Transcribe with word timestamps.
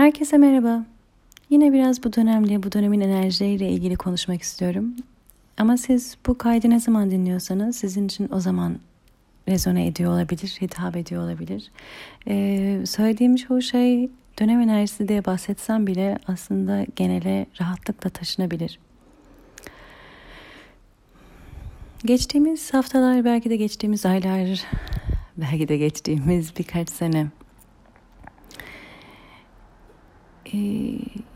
Herkese 0.00 0.38
merhaba. 0.38 0.84
Yine 1.50 1.72
biraz 1.72 2.04
bu 2.04 2.12
dönemle, 2.12 2.62
bu 2.62 2.72
dönemin 2.72 3.00
enerjileriyle 3.00 3.68
ilgili 3.68 3.96
konuşmak 3.96 4.42
istiyorum. 4.42 4.94
Ama 5.56 5.76
siz 5.76 6.16
bu 6.26 6.38
kaydı 6.38 6.70
ne 6.70 6.80
zaman 6.80 7.10
dinliyorsanız 7.10 7.76
sizin 7.76 8.06
için 8.06 8.28
o 8.32 8.40
zaman 8.40 8.78
rezone 9.48 9.86
ediyor 9.86 10.12
olabilir, 10.12 10.58
hitap 10.60 10.96
ediyor 10.96 11.24
olabilir. 11.24 11.70
Ee, 12.28 12.82
söylediğim 12.86 13.36
çoğu 13.36 13.62
şey 13.62 14.10
dönem 14.40 14.60
enerjisi 14.60 15.08
diye 15.08 15.24
bahsetsem 15.24 15.86
bile 15.86 16.18
aslında 16.26 16.86
genele 16.96 17.46
rahatlıkla 17.60 18.10
taşınabilir. 18.10 18.78
Geçtiğimiz 22.04 22.74
haftalar, 22.74 23.24
belki 23.24 23.50
de 23.50 23.56
geçtiğimiz 23.56 24.06
aylar, 24.06 24.64
belki 25.36 25.68
de 25.68 25.76
geçtiğimiz 25.76 26.56
birkaç 26.58 26.90
sene 26.90 27.26
e, 30.54 30.58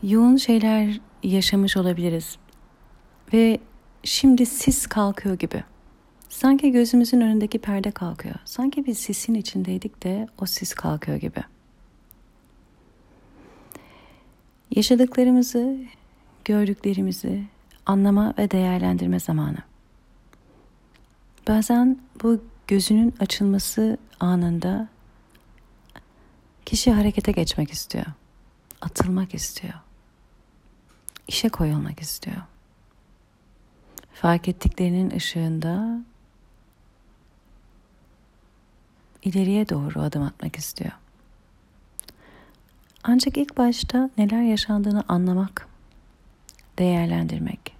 yoğun 0.03 0.35
şeyler 0.35 0.99
yaşamış 1.23 1.77
olabiliriz. 1.77 2.37
Ve 3.33 3.59
şimdi 4.03 4.45
sis 4.45 4.87
kalkıyor 4.87 5.35
gibi. 5.35 5.63
Sanki 6.29 6.71
gözümüzün 6.71 7.21
önündeki 7.21 7.59
perde 7.59 7.91
kalkıyor. 7.91 8.35
Sanki 8.45 8.85
biz 8.85 8.97
sisin 8.97 9.33
içindeydik 9.33 10.03
de 10.03 10.27
o 10.41 10.45
sis 10.45 10.73
kalkıyor 10.73 11.17
gibi. 11.17 11.43
Yaşadıklarımızı, 14.75 15.77
gördüklerimizi 16.45 17.43
anlama 17.85 18.33
ve 18.37 18.51
değerlendirme 18.51 19.19
zamanı. 19.19 19.57
Bazen 21.47 21.99
bu 22.23 22.41
gözünün 22.67 23.13
açılması 23.19 23.97
anında 24.19 24.87
kişi 26.65 26.91
harekete 26.91 27.31
geçmek 27.31 27.71
istiyor 27.71 28.05
atılmak 28.85 29.33
istiyor. 29.33 29.73
İşe 31.27 31.49
koyulmak 31.49 31.99
istiyor. 31.99 32.41
Fark 34.13 34.47
ettiklerinin 34.47 35.11
ışığında 35.11 35.99
ileriye 39.23 39.69
doğru 39.69 40.01
adım 40.01 40.23
atmak 40.23 40.55
istiyor. 40.55 40.91
Ancak 43.03 43.37
ilk 43.37 43.57
başta 43.57 44.09
neler 44.17 44.41
yaşandığını 44.41 45.03
anlamak, 45.07 45.67
değerlendirmek 46.79 47.75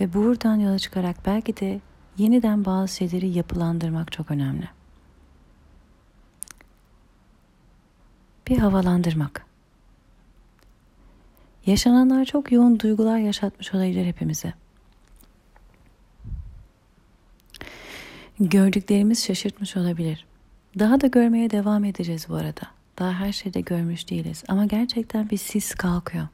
ve 0.00 0.14
buradan 0.14 0.56
yola 0.56 0.78
çıkarak 0.78 1.16
belki 1.26 1.56
de 1.56 1.80
yeniden 2.18 2.64
bazı 2.64 2.94
şeyleri 2.96 3.28
yapılandırmak 3.28 4.12
çok 4.12 4.30
önemli. 4.30 4.68
Bir 8.48 8.58
havalandırmak. 8.58 9.51
Yaşananlar 11.66 12.24
çok 12.24 12.52
yoğun 12.52 12.80
duygular 12.80 13.18
yaşatmış 13.18 13.74
olabilir 13.74 14.06
hepimize. 14.06 14.52
Gördüklerimiz 18.40 19.24
şaşırtmış 19.24 19.76
olabilir. 19.76 20.26
Daha 20.78 21.00
da 21.00 21.06
görmeye 21.06 21.50
devam 21.50 21.84
edeceğiz 21.84 22.26
bu 22.28 22.34
arada. 22.34 22.62
Daha 22.98 23.12
her 23.12 23.32
şeyde 23.32 23.60
görmüş 23.60 24.10
değiliz 24.10 24.44
ama 24.48 24.66
gerçekten 24.66 25.30
bir 25.30 25.36
sis 25.36 25.74
kalkıyor. 25.74 26.28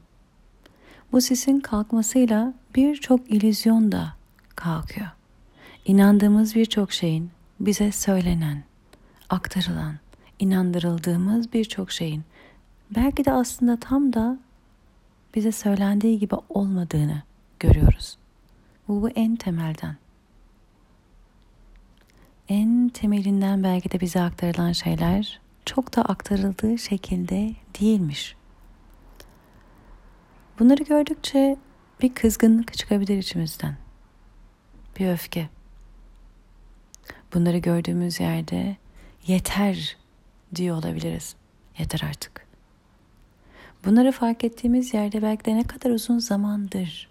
Bu 1.11 1.21
sisin 1.21 1.59
kalkmasıyla 1.59 2.53
birçok 2.75 3.31
illüzyon 3.31 3.91
da 3.91 4.13
kalkıyor. 4.55 5.07
İnandığımız 5.85 6.55
birçok 6.55 6.91
şeyin 6.91 7.31
bize 7.59 7.91
söylenen, 7.91 8.63
aktarılan, 9.29 9.95
inandırıldığımız 10.39 11.53
birçok 11.53 11.91
şeyin 11.91 12.23
belki 12.95 13.25
de 13.25 13.31
aslında 13.31 13.77
tam 13.77 14.13
da 14.13 14.39
bize 15.35 15.51
söylendiği 15.51 16.19
gibi 16.19 16.35
olmadığını 16.49 17.23
görüyoruz. 17.59 18.17
Bu, 18.87 19.01
bu 19.01 19.09
en 19.09 19.35
temelden. 19.35 19.97
En 22.49 22.89
temelinden 22.89 23.63
belki 23.63 23.91
de 23.91 23.99
bize 23.99 24.21
aktarılan 24.21 24.71
şeyler 24.71 25.39
çok 25.65 25.95
da 25.95 26.01
aktarıldığı 26.01 26.77
şekilde 26.77 27.53
değilmiş. 27.79 28.35
Bunları 30.59 30.83
gördükçe 30.83 31.57
bir 32.01 32.13
kızgınlık 32.13 32.73
çıkabilir 32.73 33.17
içimizden. 33.17 33.77
Bir 34.99 35.07
öfke. 35.07 35.49
Bunları 37.33 37.57
gördüğümüz 37.57 38.19
yerde 38.19 38.77
yeter 39.27 39.97
diyor 40.55 40.77
olabiliriz. 40.77 41.35
Yeter 41.79 42.01
artık. 42.09 42.48
Bunları 43.85 44.11
fark 44.11 44.43
ettiğimiz 44.43 44.93
yerde 44.93 45.21
belki 45.21 45.45
de 45.45 45.55
ne 45.55 45.63
kadar 45.63 45.89
uzun 45.89 46.19
zamandır 46.19 47.09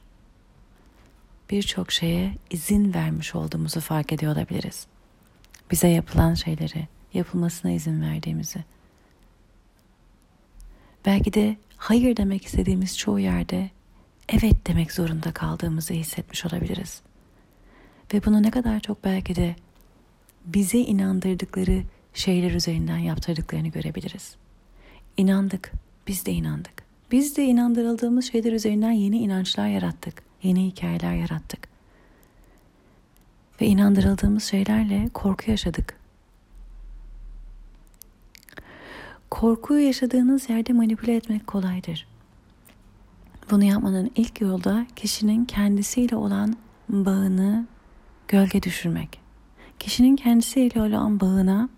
birçok 1.50 1.92
şeye 1.92 2.34
izin 2.50 2.94
vermiş 2.94 3.34
olduğumuzu 3.34 3.80
fark 3.80 4.12
ediyor 4.12 4.32
olabiliriz. 4.32 4.86
Bize 5.70 5.88
yapılan 5.88 6.34
şeyleri 6.34 6.88
yapılmasına 7.14 7.70
izin 7.70 8.02
verdiğimizi. 8.02 8.64
Belki 11.06 11.32
de 11.32 11.56
hayır 11.76 12.16
demek 12.16 12.44
istediğimiz 12.46 12.98
çoğu 12.98 13.18
yerde 13.18 13.70
evet 14.28 14.66
demek 14.66 14.92
zorunda 14.92 15.32
kaldığımızı 15.32 15.94
hissetmiş 15.94 16.46
olabiliriz. 16.46 17.02
Ve 18.14 18.24
bunu 18.24 18.42
ne 18.42 18.50
kadar 18.50 18.80
çok 18.80 19.04
belki 19.04 19.36
de 19.36 19.56
bize 20.44 20.78
inandırdıkları 20.78 21.82
şeyler 22.14 22.50
üzerinden 22.50 22.98
yaptırdıklarını 22.98 23.68
görebiliriz. 23.68 24.36
İnandık 25.16 25.72
biz 26.08 26.26
de 26.26 26.32
inandık. 26.32 26.82
Biz 27.10 27.36
de 27.36 27.44
inandırıldığımız 27.44 28.24
şeyler 28.24 28.52
üzerinden 28.52 28.90
yeni 28.90 29.18
inançlar 29.18 29.68
yarattık. 29.68 30.22
Yeni 30.42 30.66
hikayeler 30.66 31.14
yarattık. 31.14 31.68
Ve 33.60 33.66
inandırıldığımız 33.66 34.44
şeylerle 34.44 35.08
korku 35.14 35.50
yaşadık. 35.50 35.98
Korkuyu 39.30 39.86
yaşadığınız 39.86 40.50
yerde 40.50 40.72
manipüle 40.72 41.16
etmek 41.16 41.46
kolaydır. 41.46 42.06
Bunu 43.50 43.64
yapmanın 43.64 44.10
ilk 44.16 44.40
yolda 44.40 44.86
kişinin 44.96 45.44
kendisiyle 45.44 46.16
olan 46.16 46.56
bağını 46.88 47.66
gölge 48.28 48.62
düşürmek. 48.62 49.20
Kişinin 49.78 50.16
kendisiyle 50.16 50.82
olan 50.82 51.20
bağına 51.20 51.68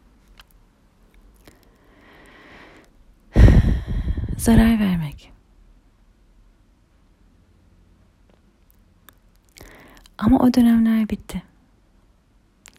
zarar 4.41 4.81
vermek. 4.81 5.33
Ama 10.19 10.39
o 10.39 10.55
dönemler 10.55 11.09
bitti. 11.09 11.43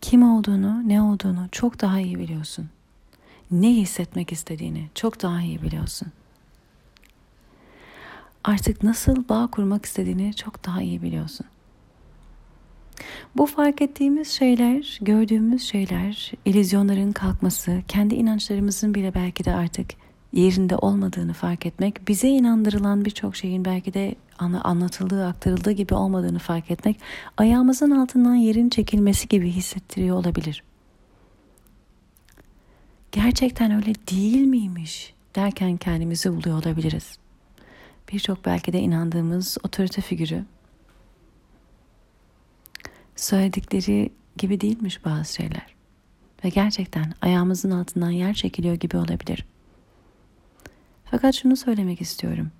Kim 0.01 0.23
olduğunu, 0.23 0.89
ne 0.89 1.01
olduğunu 1.01 1.47
çok 1.51 1.81
daha 1.81 1.99
iyi 1.99 2.19
biliyorsun. 2.19 2.69
Ne 3.51 3.69
hissetmek 3.69 4.31
istediğini 4.31 4.89
çok 4.95 5.21
daha 5.21 5.41
iyi 5.41 5.61
biliyorsun. 5.61 6.07
Artık 8.43 8.83
nasıl 8.83 9.29
bağ 9.29 9.47
kurmak 9.51 9.85
istediğini 9.85 10.33
çok 10.33 10.65
daha 10.65 10.81
iyi 10.81 11.01
biliyorsun. 11.01 11.45
Bu 13.37 13.45
fark 13.45 13.81
ettiğimiz 13.81 14.27
şeyler, 14.31 14.99
gördüğümüz 15.01 15.61
şeyler, 15.61 16.31
ilizyonların 16.45 17.11
kalkması, 17.11 17.81
kendi 17.87 18.15
inançlarımızın 18.15 18.93
bile 18.93 19.13
belki 19.15 19.45
de 19.45 19.53
artık 19.55 19.93
yerinde 20.33 20.77
olmadığını 20.77 21.33
fark 21.33 21.65
etmek, 21.65 22.07
bize 22.07 22.29
inandırılan 22.29 23.05
birçok 23.05 23.35
şeyin 23.35 23.65
belki 23.65 23.93
de 23.93 24.15
anlatıldığı, 24.39 25.27
aktarıldığı 25.27 25.71
gibi 25.71 25.93
olmadığını 25.93 26.39
fark 26.39 26.71
etmek, 26.71 26.99
ayağımızın 27.37 27.91
altından 27.91 28.35
yerin 28.35 28.69
çekilmesi 28.69 29.27
gibi 29.27 29.51
hissettiriyor 29.51 30.17
olabilir. 30.17 30.63
Gerçekten 33.11 33.71
öyle 33.71 33.95
değil 33.95 34.41
miymiş 34.45 35.13
derken 35.35 35.77
kendimizi 35.77 36.33
buluyor 36.33 36.63
olabiliriz. 36.63 37.17
Birçok 38.13 38.45
belki 38.45 38.73
de 38.73 38.79
inandığımız 38.79 39.57
otorite 39.63 40.01
figürü 40.01 40.45
söyledikleri 43.15 44.09
gibi 44.37 44.61
değilmiş 44.61 45.05
bazı 45.05 45.33
şeyler. 45.33 45.75
Ve 46.45 46.49
gerçekten 46.49 47.13
ayağımızın 47.21 47.71
altından 47.71 48.11
yer 48.11 48.33
çekiliyor 48.33 48.75
gibi 48.75 48.97
olabilir. 48.97 49.45
Fakat 51.11 51.35
şunu 51.35 51.55
söylemek 51.55 52.01
istiyorum. 52.01 52.51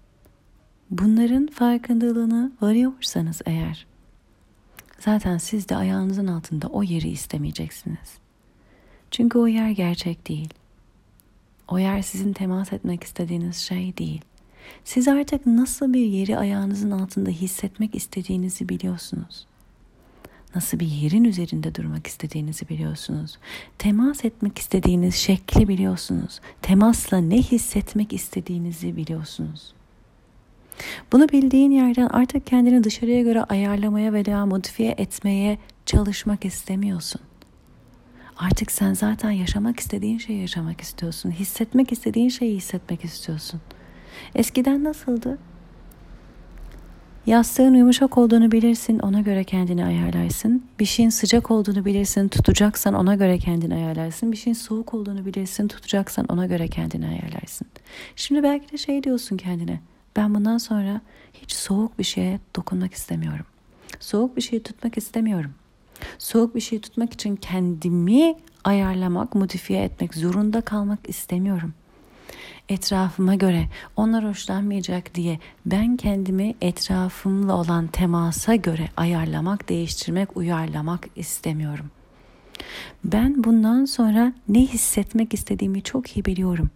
Bunların 0.89 1.47
farkındalığını 1.47 2.51
varıyorsanız 2.61 3.41
eğer 3.45 3.87
zaten 4.99 5.37
siz 5.37 5.69
de 5.69 5.75
ayağınızın 5.75 6.27
altında 6.27 6.67
o 6.67 6.83
yeri 6.83 7.09
istemeyeceksiniz. 7.09 8.17
Çünkü 9.11 9.37
o 9.37 9.47
yer 9.47 9.69
gerçek 9.69 10.27
değil. 10.27 10.53
O 11.67 11.79
yer 11.79 12.01
sizin 12.01 12.33
temas 12.33 12.73
etmek 12.73 13.03
istediğiniz 13.03 13.55
şey 13.57 13.97
değil. 13.97 14.21
Siz 14.83 15.07
artık 15.07 15.45
nasıl 15.45 15.93
bir 15.93 16.05
yeri 16.05 16.37
ayağınızın 16.37 16.91
altında 16.91 17.29
hissetmek 17.29 17.95
istediğinizi 17.95 18.69
biliyorsunuz. 18.69 19.47
Nasıl 20.55 20.79
bir 20.79 20.87
yerin 20.87 21.23
üzerinde 21.23 21.75
durmak 21.75 22.07
istediğinizi 22.07 22.69
biliyorsunuz. 22.69 23.37
Temas 23.77 24.25
etmek 24.25 24.57
istediğiniz 24.57 25.15
şekli 25.15 25.67
biliyorsunuz. 25.67 26.39
Temasla 26.61 27.17
ne 27.17 27.41
hissetmek 27.41 28.13
istediğinizi 28.13 28.95
biliyorsunuz. 28.97 29.73
Bunu 31.11 31.29
bildiğin 31.29 31.71
yerden 31.71 32.07
artık 32.07 32.47
kendini 32.47 32.83
dışarıya 32.83 33.21
göre 33.21 33.43
ayarlamaya 33.43 34.13
veya 34.13 34.45
modifiye 34.45 34.95
etmeye 34.97 35.57
çalışmak 35.85 36.45
istemiyorsun. 36.45 37.21
Artık 38.37 38.71
sen 38.71 38.93
zaten 38.93 39.31
yaşamak 39.31 39.79
istediğin 39.79 40.17
şeyi 40.17 40.41
yaşamak 40.41 40.81
istiyorsun. 40.81 41.31
Hissetmek 41.31 41.91
istediğin 41.91 42.29
şeyi 42.29 42.55
hissetmek 42.55 43.05
istiyorsun. 43.05 43.61
Eskiden 44.35 44.83
nasıldı? 44.83 45.37
Yastığın 47.25 47.73
yumuşak 47.73 48.17
olduğunu 48.17 48.51
bilirsin, 48.51 48.99
ona 48.99 49.21
göre 49.21 49.43
kendini 49.43 49.85
ayarlarsın. 49.85 50.63
Bir 50.79 50.85
şeyin 50.85 51.09
sıcak 51.09 51.51
olduğunu 51.51 51.85
bilirsin, 51.85 52.27
tutacaksan 52.27 52.93
ona 52.93 53.15
göre 53.15 53.37
kendini 53.37 53.75
ayarlarsın. 53.75 54.31
Bir 54.31 54.37
şeyin 54.37 54.55
soğuk 54.55 54.93
olduğunu 54.93 55.25
bilirsin, 55.25 55.67
tutacaksan 55.67 56.25
ona 56.29 56.45
göre 56.45 56.67
kendini 56.67 57.07
ayarlarsın. 57.07 57.67
Şimdi 58.15 58.43
belki 58.43 58.71
de 58.71 58.77
şey 58.77 59.03
diyorsun 59.03 59.37
kendine. 59.37 59.79
Ben 60.15 60.35
bundan 60.35 60.57
sonra 60.57 61.01
hiç 61.33 61.51
soğuk 61.51 61.99
bir 61.99 62.03
şeye 62.03 62.39
dokunmak 62.55 62.93
istemiyorum. 62.93 63.45
Soğuk 63.99 64.37
bir 64.37 64.41
şeyi 64.41 64.63
tutmak 64.63 64.97
istemiyorum. 64.97 65.51
Soğuk 66.17 66.55
bir 66.55 66.61
şeyi 66.61 66.81
tutmak 66.81 67.13
için 67.13 67.35
kendimi 67.35 68.35
ayarlamak, 68.63 69.35
modifiye 69.35 69.83
etmek 69.83 70.15
zorunda 70.15 70.61
kalmak 70.61 70.99
istemiyorum 71.09 71.73
etrafıma 72.69 73.35
göre 73.35 73.67
onlar 73.95 74.29
hoşlanmayacak 74.29 75.15
diye 75.15 75.39
ben 75.65 75.97
kendimi 75.97 76.55
etrafımla 76.61 77.55
olan 77.55 77.87
temasa 77.87 78.55
göre 78.55 78.89
ayarlamak, 78.97 79.69
değiştirmek, 79.69 80.37
uyarlamak 80.37 81.07
istemiyorum. 81.15 81.91
Ben 83.03 83.43
bundan 83.43 83.85
sonra 83.85 84.33
ne 84.49 84.59
hissetmek 84.59 85.33
istediğimi 85.33 85.83
çok 85.83 86.17
iyi 86.17 86.25
biliyorum. 86.25 86.69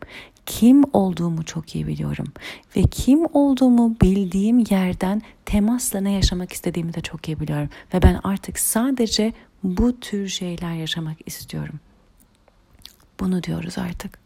Kim 0.45 0.83
olduğumu 0.93 1.45
çok 1.45 1.75
iyi 1.75 1.87
biliyorum 1.87 2.27
ve 2.75 2.81
kim 2.81 3.25
olduğumu 3.33 3.95
bildiğim 4.01 4.63
yerden 4.69 5.21
temasla 5.45 6.01
ne 6.01 6.11
yaşamak 6.11 6.53
istediğimi 6.53 6.93
de 6.93 7.01
çok 7.01 7.27
iyi 7.27 7.39
biliyorum 7.39 7.69
ve 7.93 8.01
ben 8.01 8.19
artık 8.23 8.59
sadece 8.59 9.33
bu 9.63 9.99
tür 9.99 10.27
şeyler 10.27 10.73
yaşamak 10.73 11.17
istiyorum. 11.25 11.79
Bunu 13.19 13.43
diyoruz 13.43 13.77
artık. 13.77 14.24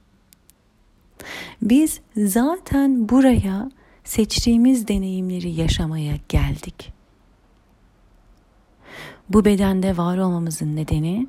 Biz 1.61 2.01
zaten 2.17 3.09
buraya 3.09 3.71
seçtiğimiz 4.03 4.87
deneyimleri 4.87 5.49
yaşamaya 5.49 6.15
geldik. 6.29 6.93
Bu 9.29 9.45
bedende 9.45 9.97
var 9.97 10.17
olmamızın 10.17 10.75
nedeni 10.75 11.27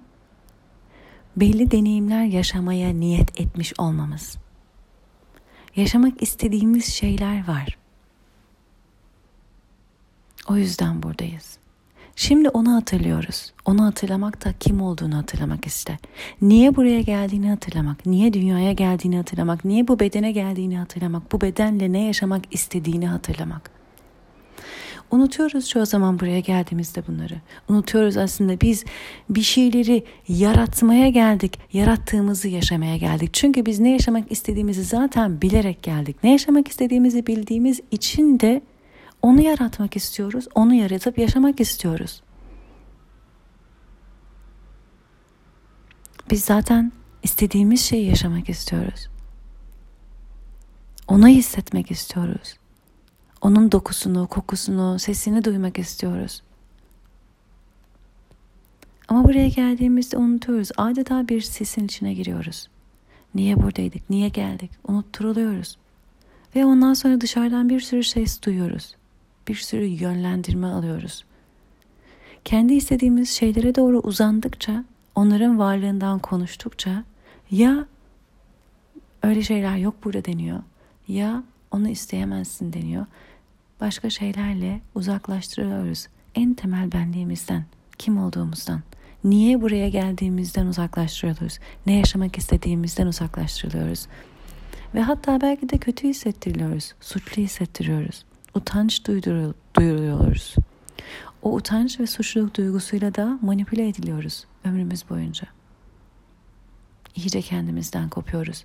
belli 1.36 1.70
deneyimler 1.70 2.24
yaşamaya 2.24 2.92
niyet 2.92 3.40
etmiş 3.40 3.72
olmamız. 3.78 4.38
Yaşamak 5.76 6.22
istediğimiz 6.22 6.84
şeyler 6.84 7.48
var. 7.48 7.78
O 10.48 10.56
yüzden 10.56 11.02
buradayız. 11.02 11.59
Şimdi 12.20 12.48
onu 12.48 12.74
hatırlıyoruz. 12.74 13.52
Onu 13.64 13.84
hatırlamak 13.84 14.44
da 14.44 14.52
kim 14.60 14.82
olduğunu 14.82 15.16
hatırlamak 15.16 15.66
iste. 15.66 15.98
Niye 16.42 16.76
buraya 16.76 17.00
geldiğini 17.00 17.50
hatırlamak, 17.50 18.06
niye 18.06 18.32
dünyaya 18.32 18.72
geldiğini 18.72 19.16
hatırlamak, 19.16 19.64
niye 19.64 19.88
bu 19.88 20.00
bedene 20.00 20.32
geldiğini 20.32 20.78
hatırlamak, 20.78 21.32
bu 21.32 21.40
bedenle 21.40 21.92
ne 21.92 22.04
yaşamak 22.04 22.42
istediğini 22.50 23.06
hatırlamak. 23.06 23.70
Unutuyoruz 25.10 25.68
çoğu 25.68 25.86
zaman 25.86 26.20
buraya 26.20 26.40
geldiğimizde 26.40 27.06
bunları. 27.06 27.34
Unutuyoruz 27.68 28.16
aslında 28.16 28.60
biz 28.60 28.84
bir 29.30 29.42
şeyleri 29.42 30.04
yaratmaya 30.28 31.08
geldik, 31.08 31.58
yarattığımızı 31.72 32.48
yaşamaya 32.48 32.96
geldik. 32.96 33.34
Çünkü 33.34 33.66
biz 33.66 33.80
ne 33.80 33.90
yaşamak 33.90 34.32
istediğimizi 34.32 34.84
zaten 34.84 35.42
bilerek 35.42 35.82
geldik. 35.82 36.16
Ne 36.22 36.32
yaşamak 36.32 36.68
istediğimizi 36.68 37.26
bildiğimiz 37.26 37.80
için 37.90 38.40
de 38.40 38.62
onu 39.22 39.40
yaratmak 39.40 39.96
istiyoruz, 39.96 40.48
onu 40.54 40.74
yaratıp 40.74 41.18
yaşamak 41.18 41.60
istiyoruz. 41.60 42.22
Biz 46.30 46.44
zaten 46.44 46.92
istediğimiz 47.22 47.80
şeyi 47.80 48.06
yaşamak 48.06 48.48
istiyoruz. 48.48 49.08
Onu 51.08 51.28
hissetmek 51.28 51.90
istiyoruz. 51.90 52.54
Onun 53.40 53.72
dokusunu, 53.72 54.26
kokusunu, 54.26 54.98
sesini 54.98 55.44
duymak 55.44 55.78
istiyoruz. 55.78 56.42
Ama 59.08 59.24
buraya 59.24 59.48
geldiğimizde 59.48 60.16
unutuyoruz. 60.16 60.68
Adeta 60.76 61.28
bir 61.28 61.40
sesin 61.40 61.84
içine 61.84 62.14
giriyoruz. 62.14 62.68
Niye 63.34 63.56
buradaydık? 63.56 64.10
Niye 64.10 64.28
geldik? 64.28 64.70
Unutturuluyoruz. 64.88 65.78
Ve 66.56 66.64
ondan 66.64 66.94
sonra 66.94 67.20
dışarıdan 67.20 67.68
bir 67.68 67.80
sürü 67.80 68.04
ses 68.04 68.42
duyuyoruz 68.42 68.96
bir 69.50 69.54
sürü 69.54 69.84
yönlendirme 69.84 70.66
alıyoruz. 70.66 71.24
Kendi 72.44 72.74
istediğimiz 72.74 73.30
şeylere 73.30 73.74
doğru 73.74 73.98
uzandıkça, 73.98 74.84
onların 75.14 75.58
varlığından 75.58 76.18
konuştukça 76.18 77.04
ya 77.50 77.86
öyle 79.22 79.42
şeyler 79.42 79.76
yok 79.76 79.94
burada 80.04 80.24
deniyor 80.24 80.62
ya 81.08 81.42
onu 81.70 81.88
isteyemezsin 81.88 82.72
deniyor. 82.72 83.06
Başka 83.80 84.10
şeylerle 84.10 84.80
uzaklaştırıyoruz. 84.94 86.06
En 86.34 86.54
temel 86.54 86.92
benliğimizden, 86.92 87.64
kim 87.98 88.18
olduğumuzdan. 88.18 88.80
Niye 89.24 89.62
buraya 89.62 89.88
geldiğimizden 89.88 90.66
uzaklaştırıyoruz. 90.66 91.58
Ne 91.86 91.92
yaşamak 91.92 92.38
istediğimizden 92.38 93.06
uzaklaştırılıyoruz. 93.06 94.06
Ve 94.94 95.02
hatta 95.02 95.40
belki 95.40 95.68
de 95.68 95.78
kötü 95.78 96.08
hissettiriliyoruz, 96.08 96.94
suçlu 97.00 97.42
hissettiriyoruz 97.42 98.24
utanç 98.54 99.06
duyuruyoruz. 99.06 100.54
O 101.42 101.54
utanç 101.54 102.00
ve 102.00 102.06
suçluluk 102.06 102.56
duygusuyla 102.56 103.14
da 103.14 103.38
manipüle 103.42 103.88
ediliyoruz 103.88 104.46
ömrümüz 104.64 105.10
boyunca. 105.10 105.48
İyice 107.16 107.42
kendimizden 107.42 108.08
kopuyoruz. 108.08 108.64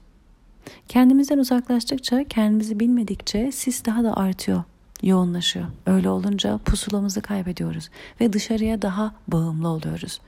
Kendimizden 0.88 1.38
uzaklaştıkça, 1.38 2.24
kendimizi 2.24 2.80
bilmedikçe 2.80 3.52
sis 3.52 3.86
daha 3.86 4.04
da 4.04 4.18
artıyor, 4.18 4.64
yoğunlaşıyor. 5.04 5.66
Öyle 5.86 6.10
olunca 6.10 6.58
pusulamızı 6.58 7.22
kaybediyoruz 7.22 7.90
ve 8.22 8.34
dışarıya 8.34 8.82
daha 8.82 9.16
bağımlı 9.28 9.68
oluyoruz. 9.68 10.22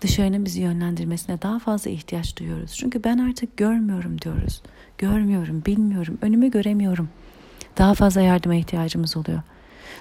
Dışarının 0.00 0.44
bizi 0.44 0.60
yönlendirmesine 0.60 1.42
daha 1.42 1.58
fazla 1.58 1.90
ihtiyaç 1.90 2.36
duyuyoruz. 2.38 2.74
Çünkü 2.74 3.04
ben 3.04 3.18
artık 3.18 3.56
görmüyorum 3.56 4.20
diyoruz. 4.20 4.62
Görmüyorum, 4.98 5.62
bilmiyorum, 5.66 6.18
önümü 6.22 6.50
göremiyorum.'' 6.50 7.23
Daha 7.78 7.94
fazla 7.94 8.20
yardıma 8.20 8.54
ihtiyacımız 8.54 9.16
oluyor. 9.16 9.42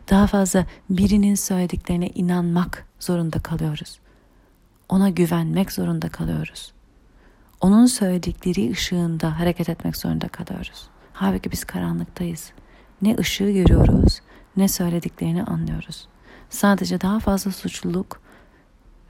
Daha 0.09 0.27
fazla 0.27 0.65
birinin 0.89 1.35
söylediklerine 1.35 2.07
inanmak 2.07 2.85
zorunda 2.99 3.39
kalıyoruz. 3.39 3.99
Ona 4.89 5.09
güvenmek 5.09 5.71
zorunda 5.71 6.09
kalıyoruz. 6.09 6.73
Onun 7.61 7.85
söyledikleri 7.85 8.71
ışığında 8.71 9.39
hareket 9.39 9.69
etmek 9.69 9.97
zorunda 9.97 10.27
kalıyoruz. 10.27 10.87
Halbuki 11.13 11.51
biz 11.51 11.63
karanlıktayız. 11.63 12.51
Ne 13.01 13.15
ışığı 13.19 13.51
görüyoruz 13.51 14.21
ne 14.57 14.67
söylediklerini 14.67 15.43
anlıyoruz. 15.43 16.07
Sadece 16.49 17.01
daha 17.01 17.19
fazla 17.19 17.51
suçluluk 17.51 18.21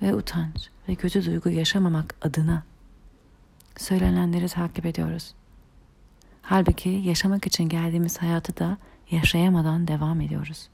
ve 0.01 0.15
utanç 0.15 0.69
ve 0.89 0.95
kötü 0.95 1.25
duygu 1.25 1.49
yaşamamak 1.49 2.15
adına 2.21 2.63
söylenenleri 3.77 4.47
takip 4.47 4.85
ediyoruz. 4.85 5.33
Halbuki 6.43 6.89
yaşamak 6.89 7.47
için 7.47 7.69
geldiğimiz 7.69 8.17
hayatı 8.17 8.57
da 8.57 8.77
yaşayamadan 9.11 9.87
devam 9.87 10.21
ediyoruz. 10.21 10.69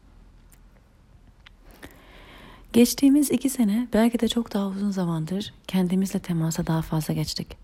Geçtiğimiz 2.74 3.32
iki 3.32 3.50
sene 3.50 3.88
belki 3.94 4.20
de 4.20 4.28
çok 4.28 4.54
daha 4.54 4.68
uzun 4.68 4.92
zamandır 4.92 5.54
kendimizle 5.68 6.20
temasa 6.20 6.68
daha 6.68 6.82
fazla 6.82 7.14
geçtik. 7.14 7.58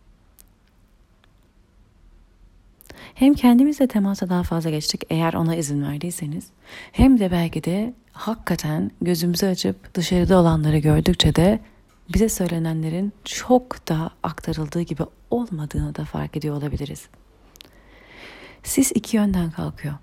Hem 3.14 3.34
kendimizle 3.34 3.88
temasa 3.88 4.30
daha 4.30 4.44
fazla 4.44 4.70
geçtik 4.70 5.04
eğer 5.10 5.34
ona 5.34 5.56
izin 5.56 5.84
verdiyseniz 5.84 6.48
hem 6.92 7.20
de 7.20 7.32
belki 7.32 7.64
de 7.64 7.94
hakikaten 8.12 8.92
gözümüzü 9.02 9.46
açıp 9.46 9.94
dışarıda 9.94 10.40
olanları 10.40 10.78
gördükçe 10.78 11.36
de 11.36 11.60
bize 12.14 12.30
söylenenlerin 12.30 13.14
çok 13.26 13.88
da 13.88 14.10
aktarıldığı 14.24 14.82
gibi 14.82 15.04
olmadığını 15.32 15.96
da 15.96 16.06
fark 16.06 16.38
ediyor 16.38 16.56
olabiliriz. 16.56 17.08
Sis 18.66 18.92
iki 18.96 19.18
yönden 19.18 19.52
kalkıyor. 19.52 19.94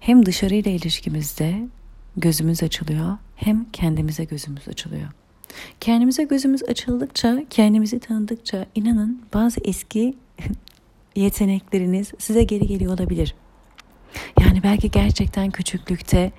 Hem 0.00 0.26
dışarıyla 0.26 0.70
ilişkimizde 0.70 1.68
gözümüz 2.16 2.62
açılıyor 2.62 3.18
hem 3.36 3.66
kendimize 3.72 4.24
gözümüz 4.24 4.68
açılıyor. 4.68 5.08
Kendimize 5.80 6.24
gözümüz 6.24 6.62
açıldıkça, 6.62 7.42
kendimizi 7.50 8.00
tanıdıkça 8.00 8.66
inanın 8.74 9.22
bazı 9.34 9.60
eski 9.64 10.14
yetenekleriniz 11.16 12.12
size 12.18 12.44
geri 12.44 12.66
geliyor 12.66 12.92
olabilir. 12.92 13.34
Yani 14.40 14.62
belki 14.62 14.90
gerçekten 14.90 15.50
küçüklükte 15.50 16.32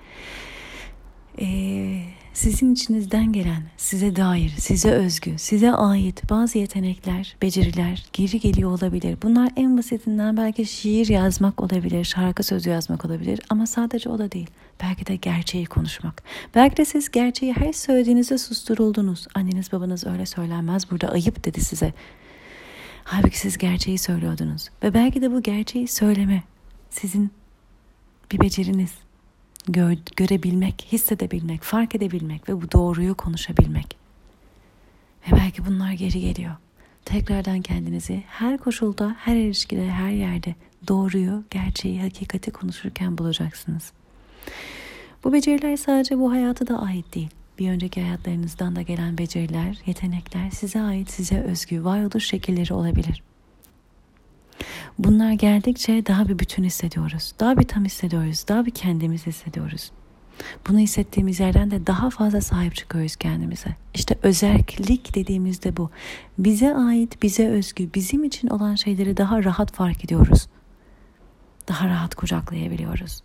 Ee, 1.41 2.03
sizin 2.37 2.73
içinizden 2.73 3.33
gelen, 3.33 3.63
size 3.77 4.15
dair, 4.15 4.49
size 4.59 4.91
özgü, 4.91 5.37
size 5.37 5.71
ait 5.71 6.29
bazı 6.29 6.57
yetenekler, 6.57 7.35
beceriler 7.41 8.05
geri 8.13 8.39
geliyor 8.39 8.71
olabilir. 8.71 9.17
Bunlar 9.23 9.51
en 9.55 9.77
basitinden 9.77 10.37
belki 10.37 10.65
şiir 10.65 11.07
yazmak 11.07 11.61
olabilir, 11.61 12.03
şarkı 12.03 12.43
sözü 12.43 12.69
yazmak 12.69 13.05
olabilir 13.05 13.39
ama 13.49 13.67
sadece 13.67 14.09
o 14.09 14.19
da 14.19 14.31
değil. 14.31 14.49
Belki 14.81 15.05
de 15.05 15.15
gerçeği 15.15 15.65
konuşmak. 15.65 16.23
Belki 16.55 16.77
de 16.77 16.85
siz 16.85 17.11
gerçeği 17.11 17.53
her 17.53 17.73
söylediğinizde 17.73 18.37
susturuldunuz. 18.37 19.27
Anneniz 19.35 19.71
babanız 19.71 20.07
öyle 20.07 20.25
söylenmez 20.25 20.91
burada 20.91 21.07
ayıp 21.07 21.45
dedi 21.45 21.61
size. 21.61 21.93
Halbuki 23.03 23.39
siz 23.39 23.57
gerçeği 23.57 23.97
söylüyordunuz. 23.97 24.69
Ve 24.83 24.93
belki 24.93 25.21
de 25.21 25.31
bu 25.31 25.41
gerçeği 25.41 25.87
söyleme 25.87 26.43
sizin 26.89 27.31
bir 28.31 28.39
beceriniz. 28.39 29.06
Gör, 29.67 29.97
görebilmek, 30.15 30.87
hissedebilmek, 30.91 31.61
fark 31.61 31.95
edebilmek 31.95 32.49
ve 32.49 32.61
bu 32.61 32.71
doğruyu 32.71 33.15
konuşabilmek. 33.15 33.97
Ve 35.27 35.35
belki 35.35 35.65
bunlar 35.65 35.91
geri 35.91 36.19
geliyor. 36.19 36.55
Tekrardan 37.05 37.61
kendinizi 37.61 38.23
her 38.27 38.57
koşulda, 38.57 39.15
her 39.19 39.35
ilişkide, 39.35 39.89
her 39.89 40.11
yerde 40.11 40.55
doğruyu, 40.87 41.43
gerçeği, 41.49 42.01
hakikati 42.01 42.51
konuşurken 42.51 43.17
bulacaksınız. 43.17 43.91
Bu 45.23 45.33
beceriler 45.33 45.77
sadece 45.77 46.19
bu 46.19 46.31
hayata 46.31 46.67
da 46.67 46.81
ait 46.81 47.15
değil. 47.15 47.29
Bir 47.59 47.69
önceki 47.69 48.01
hayatlarınızdan 48.01 48.75
da 48.75 48.81
gelen 48.81 49.17
beceriler, 49.17 49.77
yetenekler 49.85 50.49
size 50.49 50.81
ait, 50.81 51.11
size 51.11 51.39
özgü, 51.39 51.83
varoluş 51.83 52.27
şekilleri 52.27 52.73
olabilir. 52.73 53.23
Bunlar 54.99 55.31
geldikçe 55.31 56.05
daha 56.05 56.27
bir 56.27 56.39
bütün 56.39 56.63
hissediyoruz. 56.63 57.33
Daha 57.39 57.57
bir 57.57 57.63
tam 57.63 57.85
hissediyoruz. 57.85 58.45
Daha 58.47 58.65
bir 58.65 58.71
kendimiz 58.71 59.27
hissediyoruz. 59.27 59.91
Bunu 60.69 60.79
hissettiğimiz 60.79 61.39
yerden 61.39 61.71
de 61.71 61.87
daha 61.87 62.09
fazla 62.09 62.41
sahip 62.41 62.75
çıkıyoruz 62.75 63.15
kendimize. 63.15 63.75
İşte 63.93 64.17
özellik 64.23 65.15
dediğimizde 65.15 65.77
bu. 65.77 65.89
Bize 66.37 66.75
ait, 66.75 67.23
bize 67.23 67.47
özgü, 67.47 67.89
bizim 67.93 68.23
için 68.23 68.47
olan 68.47 68.75
şeyleri 68.75 69.17
daha 69.17 69.43
rahat 69.43 69.73
fark 69.73 70.05
ediyoruz. 70.05 70.47
Daha 71.67 71.87
rahat 71.87 72.15
kucaklayabiliyoruz. 72.15 73.21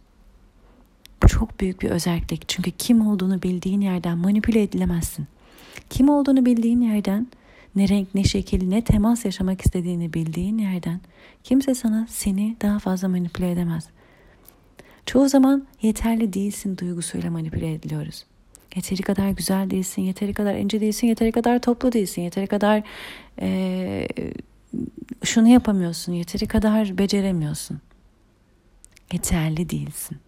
Bu 1.22 1.28
çok 1.28 1.60
büyük 1.60 1.82
bir 1.82 1.90
özellik. 1.90 2.48
Çünkü 2.48 2.70
kim 2.70 3.06
olduğunu 3.06 3.42
bildiğin 3.42 3.80
yerden 3.80 4.18
manipüle 4.18 4.62
edilemezsin. 4.62 5.26
Kim 5.90 6.08
olduğunu 6.08 6.46
bildiğin 6.46 6.80
yerden 6.80 7.26
ne 7.76 7.88
renk, 7.88 8.14
ne 8.14 8.24
şekil, 8.24 8.68
ne 8.68 8.84
temas 8.84 9.24
yaşamak 9.24 9.60
istediğini 9.60 10.12
bildiğin 10.12 10.58
yerden 10.58 11.00
kimse 11.44 11.74
sana 11.74 12.06
seni 12.10 12.56
daha 12.62 12.78
fazla 12.78 13.08
manipüle 13.08 13.50
edemez. 13.50 13.88
Çoğu 15.06 15.28
zaman 15.28 15.66
yeterli 15.82 16.32
değilsin 16.32 16.78
duygusuyla 16.78 17.30
manipüle 17.30 17.72
ediliyoruz. 17.72 18.24
Yeteri 18.76 19.02
kadar 19.02 19.30
güzel 19.30 19.70
değilsin, 19.70 20.02
yeteri 20.02 20.34
kadar 20.34 20.54
ince 20.54 20.80
değilsin, 20.80 21.06
yeteri 21.06 21.32
kadar 21.32 21.58
toplu 21.58 21.92
değilsin, 21.92 22.22
yeteri 22.22 22.46
kadar 22.46 22.82
ee, 23.40 24.08
şunu 25.24 25.48
yapamıyorsun, 25.48 26.12
yeteri 26.12 26.46
kadar 26.46 26.98
beceremiyorsun. 26.98 27.80
Yeterli 29.12 29.70
değilsin. 29.70 30.18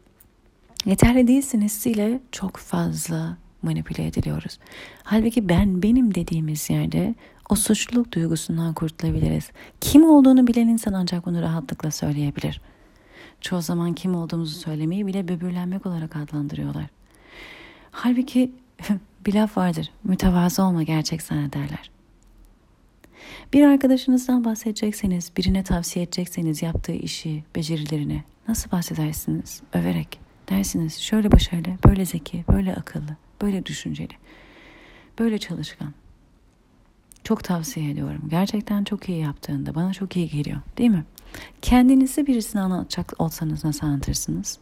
Yeterli 0.87 1.29
değilsin 1.29 1.61
hissiyle 1.63 2.21
çok 2.33 2.57
fazla 2.57 3.37
manipüle 3.63 4.07
ediliyoruz. 4.07 4.59
Halbuki 5.03 5.49
ben 5.49 5.83
benim 5.83 6.15
dediğimiz 6.15 6.71
yerde 6.71 7.15
o 7.51 7.55
suçluluk 7.55 8.13
duygusundan 8.13 8.75
kurtulabiliriz. 8.75 9.51
Kim 9.81 10.05
olduğunu 10.05 10.47
bilen 10.47 10.69
insan 10.69 10.93
ancak 10.93 11.27
bunu 11.27 11.43
rahatlıkla 11.43 11.91
söyleyebilir. 11.91 12.61
Çoğu 13.41 13.63
zaman 13.63 13.95
kim 13.95 14.15
olduğumuzu 14.15 14.59
söylemeyi 14.59 15.07
bile 15.07 15.29
böbürlenmek 15.29 15.87
olarak 15.87 16.17
adlandırıyorlar. 16.17 16.87
Halbuki 17.91 18.53
bir 19.27 19.35
laf 19.35 19.57
vardır. 19.57 19.91
Mütevazı 20.05 20.63
olma 20.63 20.83
gerçek 20.83 21.23
sana 21.23 21.53
derler. 21.53 21.91
Bir 23.53 23.63
arkadaşınızdan 23.63 24.45
bahsedecekseniz, 24.45 25.33
birine 25.37 25.65
tavsiye 25.65 26.05
edecekseniz 26.05 26.63
yaptığı 26.63 26.93
işi, 26.93 27.45
becerilerini 27.57 28.23
nasıl 28.49 28.71
bahsedersiniz? 28.71 29.63
Överek. 29.73 30.21
Dersiniz 30.49 30.99
şöyle 30.99 31.33
başarılı, 31.33 31.79
böyle 31.87 32.05
zeki, 32.05 32.45
böyle 32.53 32.75
akıllı, 32.75 33.17
böyle 33.43 33.67
düşünceli, 33.67 34.13
böyle 35.19 35.39
çalışkan. 35.39 35.93
Çok 37.25 37.45
tavsiye 37.45 37.91
ediyorum. 37.91 38.23
Gerçekten 38.29 38.85
çok 38.85 39.09
iyi 39.09 39.19
yaptığında 39.19 39.75
bana 39.75 39.93
çok 39.93 40.17
iyi 40.17 40.29
geliyor. 40.29 40.61
Değil 40.79 40.91
mi? 40.91 41.05
Kendinizi 41.63 42.27
birisine 42.27 42.61
anlatacak 42.61 43.13
olsanız 43.19 43.65
nasıl 43.65 43.87
anlatırsınız? 43.87 44.59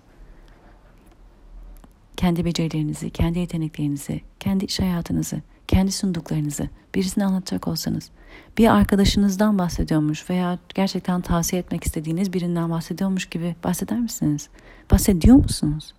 Kendi 2.16 2.45
becerilerinizi, 2.45 3.11
kendi 3.11 3.38
yeteneklerinizi, 3.38 4.21
kendi 4.40 4.64
iş 4.64 4.81
hayatınızı, 4.81 5.42
kendi 5.69 5.92
sunduklarınızı 5.92 6.69
birisine 6.95 7.25
anlatacak 7.25 7.69
olsanız, 7.69 8.11
bir 8.59 8.75
arkadaşınızdan 8.75 9.59
bahsediyormuş 9.59 10.31
veya 10.31 10.59
gerçekten 10.75 11.21
tavsiye 11.21 11.62
etmek 11.62 11.85
istediğiniz 11.85 12.33
birinden 12.33 12.71
bahsediyormuş 12.71 13.26
gibi 13.26 13.57
bahseder 13.64 14.00
misiniz? 14.00 14.49
Bahsediyor 14.90 15.37
musunuz? 15.37 15.95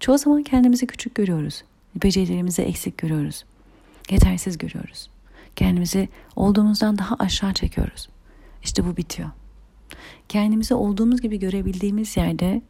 Çoğu 0.00 0.18
zaman 0.18 0.42
kendimizi 0.42 0.86
küçük 0.86 1.14
görüyoruz. 1.14 1.64
Becerilerimizi 2.04 2.62
eksik 2.62 2.98
görüyoruz. 2.98 3.44
Yetersiz 4.10 4.58
görüyoruz. 4.58 5.13
Kendimizi 5.56 6.08
olduğumuzdan 6.36 6.98
daha 6.98 7.16
aşağı 7.18 7.54
çekiyoruz. 7.54 8.08
İşte 8.62 8.86
bu 8.86 8.96
bitiyor. 8.96 9.30
Kendimizi 10.28 10.74
olduğumuz 10.74 11.20
gibi 11.20 11.38
görebildiğimiz 11.38 12.16
yerde 12.16 12.62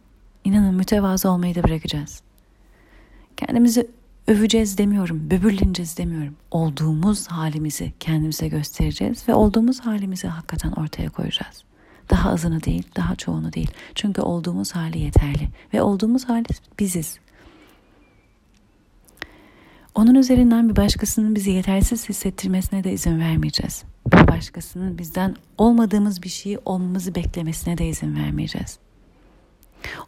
inanın 0.44 0.74
mütevazı 0.74 1.30
olmayı 1.30 1.54
da 1.54 1.62
bırakacağız. 1.62 2.22
Kendimizi 3.36 3.90
öveceğiz 4.28 4.78
demiyorum, 4.78 5.30
böbürleneceğiz 5.30 5.98
demiyorum. 5.98 6.36
Olduğumuz 6.50 7.26
halimizi 7.26 7.92
kendimize 8.00 8.48
göstereceğiz 8.48 9.28
ve 9.28 9.34
olduğumuz 9.34 9.80
halimizi 9.80 10.28
hakikaten 10.28 10.72
ortaya 10.72 11.10
koyacağız. 11.10 11.64
Daha 12.10 12.30
azını 12.30 12.62
değil, 12.62 12.88
daha 12.96 13.16
çoğunu 13.16 13.52
değil. 13.52 13.70
Çünkü 13.94 14.20
olduğumuz 14.20 14.72
hali 14.72 14.98
yeterli 14.98 15.48
ve 15.74 15.82
olduğumuz 15.82 16.24
hali 16.24 16.44
biziz. 16.78 17.18
Onun 19.94 20.14
üzerinden 20.14 20.68
bir 20.68 20.76
başkasının 20.76 21.34
bizi 21.34 21.50
yetersiz 21.50 22.08
hissettirmesine 22.08 22.84
de 22.84 22.92
izin 22.92 23.20
vermeyeceğiz. 23.20 23.84
Bir 24.12 24.28
başkasının 24.28 24.98
bizden 24.98 25.36
olmadığımız 25.58 26.22
bir 26.22 26.28
şeyi 26.28 26.58
olmamızı 26.64 27.14
beklemesine 27.14 27.78
de 27.78 27.86
izin 27.86 28.16
vermeyeceğiz. 28.16 28.78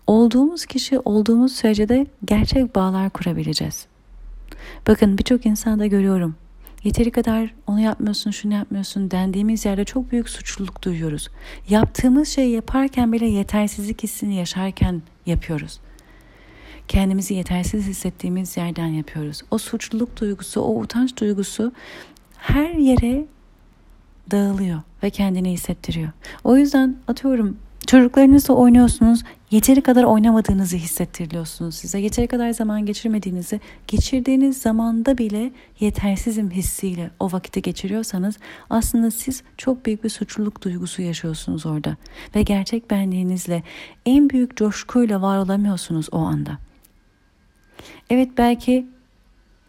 Olduğumuz 0.07 0.67
kişi 0.67 0.99
olduğumuz 0.99 1.53
sürece 1.57 1.89
de 1.89 2.07
gerçek 2.25 2.75
bağlar 2.75 3.11
kurabileceğiz. 3.11 3.87
Bakın 4.89 5.19
birçok 5.19 5.47
insanda 5.47 5.87
görüyorum. 5.87 6.35
Yeteri 6.85 7.11
kadar 7.11 7.55
onu 7.67 7.81
yapmıyorsun, 7.81 8.31
şunu 8.31 8.55
yapmıyorsun 8.55 9.11
dendiğimiz 9.11 9.65
yerde 9.65 9.85
çok 9.85 10.13
büyük 10.13 10.29
suçluluk 10.29 10.83
duyuyoruz. 10.83 11.29
Yaptığımız 11.69 12.29
şeyi 12.29 12.51
yaparken 12.51 13.13
bile 13.13 13.27
yetersizlik 13.27 14.03
hissini 14.03 14.35
yaşarken 14.35 15.03
yapıyoruz 15.27 15.81
kendimizi 16.89 17.35
yetersiz 17.35 17.87
hissettiğimiz 17.87 18.57
yerden 18.57 18.87
yapıyoruz. 18.87 19.43
O 19.51 19.59
suçluluk 19.59 20.21
duygusu, 20.21 20.61
o 20.61 20.81
utanç 20.81 21.17
duygusu 21.17 21.73
her 22.37 22.71
yere 22.71 23.25
dağılıyor 24.31 24.81
ve 25.03 25.11
kendini 25.11 25.53
hissettiriyor. 25.53 26.11
O 26.45 26.57
yüzden 26.57 26.97
atıyorum 27.09 27.57
çocuklarınızla 27.87 28.55
oynuyorsunuz 28.55 29.23
yeteri 29.51 29.81
kadar 29.81 30.05
oynamadığınızı 30.05 30.77
hissettiriliyorsunuz 30.77 31.75
size. 31.75 31.99
Yeteri 31.99 32.27
kadar 32.27 32.51
zaman 32.51 32.87
geçirmediğinizi, 32.87 33.61
geçirdiğiniz 33.87 34.59
zamanda 34.59 35.19
bile 35.19 35.53
yetersizim 35.81 36.51
hissiyle 36.51 37.11
o 37.21 37.33
vakiti 37.33 37.63
geçiriyorsanız 37.63 38.37
aslında 38.71 39.11
siz 39.11 39.43
çok 39.57 39.87
büyük 39.87 40.05
bir 40.05 40.09
suçluluk 40.09 40.63
duygusu 40.63 41.03
yaşıyorsunuz 41.03 41.67
orada. 41.67 41.97
Ve 42.35 42.43
gerçek 42.43 42.91
benliğinizle 42.91 43.63
en 44.07 44.31
büyük 44.31 44.57
coşkuyla 44.57 45.23
var 45.23 45.39
olamıyorsunuz 45.39 46.09
o 46.13 46.19
anda. 46.19 46.66
Evet 48.11 48.29
belki 48.39 48.87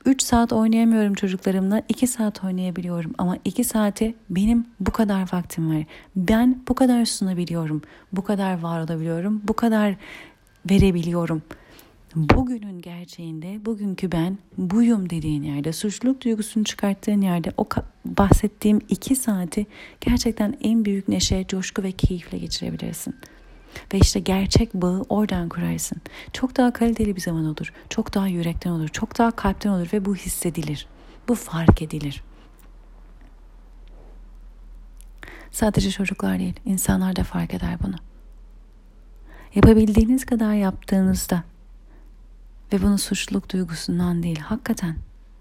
3 0.06 0.22
saat 0.22 0.54
oynayamıyorum 0.54 1.14
çocuklarımla 1.14 1.82
2 1.90 2.08
saat 2.08 2.44
oynayabiliyorum 2.44 3.14
ama 3.18 3.38
2 3.46 3.64
saate 3.64 4.14
benim 4.30 4.66
bu 4.80 4.92
kadar 4.92 5.34
vaktim 5.34 5.76
var. 5.76 5.84
Ben 6.16 6.62
bu 6.68 6.76
kadar 6.76 7.06
sunabiliyorum, 7.06 7.82
bu 8.14 8.24
kadar 8.24 8.62
var 8.62 8.80
olabiliyorum, 8.82 9.42
bu 9.48 9.54
kadar 9.54 9.96
verebiliyorum. 10.70 11.42
Bugünün 12.16 12.82
gerçeğinde 12.82 13.66
bugünkü 13.66 14.12
ben 14.12 14.38
buyum 14.58 15.10
dediğin 15.10 15.44
yerde 15.44 15.74
suçluluk 15.74 16.24
duygusunu 16.24 16.64
çıkarttığın 16.64 17.22
yerde 17.22 17.52
o 17.58 17.68
bahsettiğim 18.06 18.82
2 18.90 19.16
saati 19.16 19.66
gerçekten 20.02 20.58
en 20.62 20.86
büyük 20.86 21.08
neşe, 21.08 21.46
coşku 21.48 21.84
ve 21.84 21.92
keyifle 21.92 22.38
geçirebilirsin. 22.38 23.16
Ve 23.94 23.98
işte 23.98 24.20
gerçek 24.20 24.74
bağı 24.74 25.06
oradan 25.10 25.50
kurarsın. 25.50 26.02
Çok 26.34 26.58
daha 26.58 26.74
kaliteli 26.74 27.16
bir 27.16 27.22
zaman 27.22 27.46
olur. 27.46 27.74
Çok 27.90 28.14
daha 28.14 28.28
yürekten 28.28 28.72
olur. 28.72 28.88
Çok 28.88 29.18
daha 29.18 29.32
kalpten 29.32 29.70
olur 29.70 29.88
ve 29.94 30.06
bu 30.06 30.16
hissedilir. 30.16 30.88
Bu 31.28 31.36
fark 31.36 31.82
edilir. 31.82 32.24
Sadece 35.52 35.92
çocuklar 35.92 36.40
değil, 36.40 36.60
insanlar 36.66 37.16
da 37.16 37.24
fark 37.24 37.54
eder 37.54 37.78
bunu. 37.84 37.96
Yapabildiğiniz 39.56 40.26
kadar 40.26 40.54
yaptığınızda 40.54 41.44
Ve 42.74 42.82
bunu 42.82 42.98
suçluluk 42.98 43.54
duygusundan 43.54 44.24
değil, 44.24 44.40
hakikaten 44.40 44.96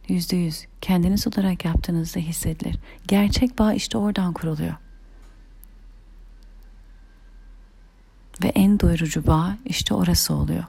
yüzde 0.09 0.37
yüz 0.37 0.67
kendiniz 0.81 1.27
olarak 1.27 1.65
yaptığınızda 1.65 2.21
hissedilir. 2.21 2.79
Gerçek 3.09 3.59
bağ 3.59 3.75
işte 3.75 3.99
oradan 3.99 4.33
kuruluyor. 4.33 4.75
Ve 8.43 8.49
en 8.49 8.81
doyurucu 8.81 9.27
bağ 9.27 9.57
işte 9.65 9.95
orası 9.95 10.35
oluyor. 10.35 10.65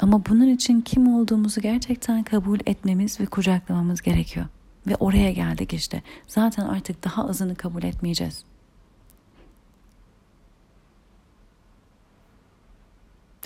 Ama 0.00 0.26
bunun 0.26 0.48
için 0.48 0.80
kim 0.80 1.14
olduğumuzu 1.14 1.60
gerçekten 1.60 2.22
kabul 2.22 2.58
etmemiz 2.66 3.20
ve 3.20 3.26
kucaklamamız 3.26 4.02
gerekiyor. 4.02 4.46
Ve 4.86 4.96
oraya 4.96 5.32
geldik 5.32 5.72
işte. 5.72 6.02
Zaten 6.26 6.62
artık 6.62 7.04
daha 7.04 7.28
azını 7.28 7.54
kabul 7.54 7.82
etmeyeceğiz. 7.82 8.44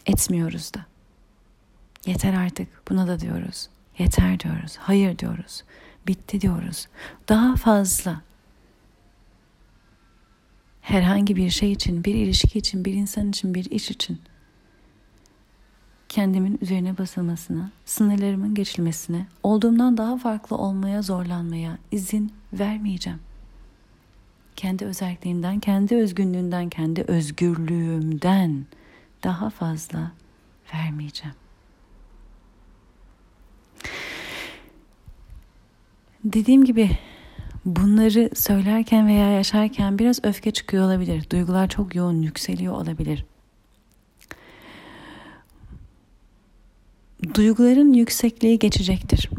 Etmiyoruz 0.07 0.75
da. 0.75 0.87
Yeter 2.07 2.35
artık 2.35 2.69
buna 2.91 3.09
da 3.09 3.21
diyoruz. 3.21 3.69
Yeter 3.99 4.41
diyoruz. 4.41 4.77
Hayır 4.77 5.19
diyoruz. 5.19 5.65
Bitti 6.07 6.41
diyoruz. 6.41 6.89
Daha 7.29 7.57
fazla 7.57 8.21
herhangi 10.87 11.37
bir 11.37 11.51
şey 11.51 11.73
için, 11.73 12.05
bir 12.05 12.15
ilişki 12.15 12.59
için, 12.59 12.85
bir 12.85 12.93
insan 12.93 13.29
için, 13.29 13.55
bir 13.55 13.71
iş 13.71 13.91
için 13.91 14.19
kendimin 16.09 16.59
üzerine 16.63 16.99
basılmasına, 16.99 17.71
sınırlarımın 17.85 18.55
geçilmesine, 18.55 19.27
olduğumdan 19.43 19.97
daha 19.97 20.17
farklı 20.17 20.57
olmaya 20.57 21.03
zorlanmaya 21.03 21.79
izin 21.93 22.33
vermeyeceğim. 22.53 23.21
Kendi 24.57 24.85
özelliğinden, 24.85 25.61
kendi 25.61 25.97
özgünlüğünden, 25.97 26.69
kendi 26.69 27.03
özgürlüğümden 27.03 28.67
daha 29.25 29.51
fazla 29.51 30.13
vermeyeceğim. 30.75 31.37
Dediğim 36.25 36.65
gibi 36.65 36.91
bunları 37.67 38.31
söylerken 38.35 39.07
veya 39.07 39.31
yaşarken 39.31 39.99
biraz 39.99 40.25
öfke 40.25 40.51
çıkıyor 40.51 40.85
olabilir. 40.85 41.31
Duygular 41.31 41.69
çok 41.69 41.95
yoğun 41.95 42.23
yükseliyor 42.23 42.75
olabilir. 42.75 43.25
Duyguların 47.35 47.93
yüksekliği 47.93 48.59
geçecektir. 48.59 49.31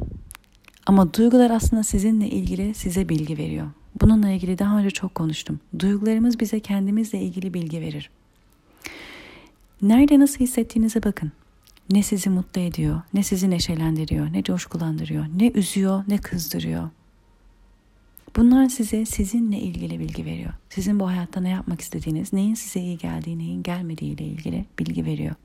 Ama 0.86 1.13
duygular 1.13 1.51
aslında 1.51 1.84
sizinle 1.84 2.29
ilgili 2.29 2.74
size 2.74 3.10
bilgi 3.10 3.38
veriyor. 3.38 3.67
Bununla 4.01 4.29
ilgili 4.29 4.60
daha 4.60 4.77
önce 4.77 4.89
çok 4.89 5.15
konuştum. 5.15 5.60
Duygularımız 5.79 6.39
bize 6.39 6.60
kendimizle 6.60 7.22
ilgili 7.22 7.53
bilgi 7.53 7.81
verir. 7.81 8.10
Nerede 9.81 10.19
nasıl 10.19 10.39
hissettiğinize 10.39 11.03
bakın. 11.03 11.31
Ne 11.91 12.03
sizi 12.03 12.29
mutlu 12.29 12.62
ediyor, 12.62 13.01
ne 13.13 13.24
sizi 13.24 13.50
neşelendiriyor, 13.50 14.34
ne 14.34 14.43
coşkulandırıyor, 14.43 15.25
ne 15.39 15.51
üzüyor, 15.51 16.03
ne 16.07 16.17
kızdırıyor. 16.17 16.89
Bunlar 18.38 18.70
size 18.70 19.06
sizinle 19.06 19.60
ilgili 19.60 20.00
bilgi 20.00 20.25
veriyor. 20.25 20.53
Sizin 20.70 21.00
bu 21.00 21.08
hayatta 21.08 21.41
ne 21.41 21.50
yapmak 21.50 21.82
istediğiniz, 21.82 22.34
neyin 22.34 22.56
size 22.56 22.79
iyi 22.79 22.98
geldiği, 22.98 23.39
neyin 23.39 23.63
gelmediği 23.63 24.13
ile 24.13 24.24
ilgili 24.24 24.65
bilgi 24.79 25.06
veriyor. 25.06 25.36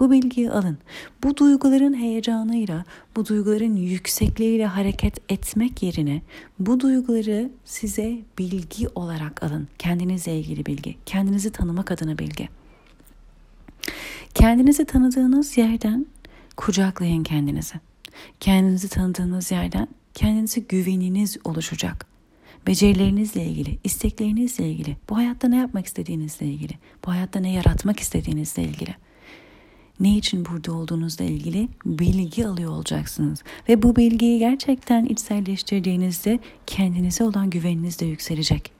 Bu 0.00 0.10
bilgiyi 0.10 0.50
alın. 0.50 0.78
Bu 1.24 1.36
duyguların 1.36 1.94
heyecanıyla, 1.94 2.84
bu 3.16 3.26
duyguların 3.26 3.76
yüksekliğiyle 3.76 4.66
hareket 4.66 5.32
etmek 5.32 5.82
yerine 5.82 6.22
bu 6.58 6.80
duyguları 6.80 7.50
size 7.64 8.18
bilgi 8.38 8.88
olarak 8.88 9.42
alın. 9.42 9.68
Kendinizle 9.78 10.38
ilgili 10.38 10.66
bilgi, 10.66 10.96
kendinizi 11.06 11.52
tanımak 11.52 11.90
adına 11.90 12.18
bilgi. 12.18 12.48
Kendinizi 14.34 14.84
tanıdığınız 14.84 15.58
yerden 15.58 16.06
kucaklayın 16.56 17.22
kendinizi. 17.22 17.74
Kendinizi 18.40 18.88
tanıdığınız 18.88 19.50
yerden 19.50 19.88
kendinize 20.18 20.60
güveniniz 20.60 21.36
oluşacak. 21.44 22.06
Becerilerinizle 22.66 23.44
ilgili, 23.44 23.78
isteklerinizle 23.84 24.70
ilgili, 24.70 24.96
bu 25.10 25.16
hayatta 25.16 25.48
ne 25.48 25.56
yapmak 25.56 25.86
istediğinizle 25.86 26.46
ilgili, 26.46 26.72
bu 27.06 27.10
hayatta 27.10 27.40
ne 27.40 27.52
yaratmak 27.52 28.00
istediğinizle 28.00 28.62
ilgili 28.62 28.94
ne 30.00 30.16
için 30.16 30.46
burada 30.46 30.72
olduğunuzla 30.72 31.24
ilgili 31.24 31.68
bilgi 31.86 32.46
alıyor 32.46 32.72
olacaksınız. 32.72 33.42
Ve 33.68 33.82
bu 33.82 33.96
bilgiyi 33.96 34.38
gerçekten 34.38 35.04
içselleştirdiğinizde 35.04 36.38
kendinize 36.66 37.24
olan 37.24 37.50
güveniniz 37.50 38.00
de 38.00 38.06
yükselecek. 38.06 38.72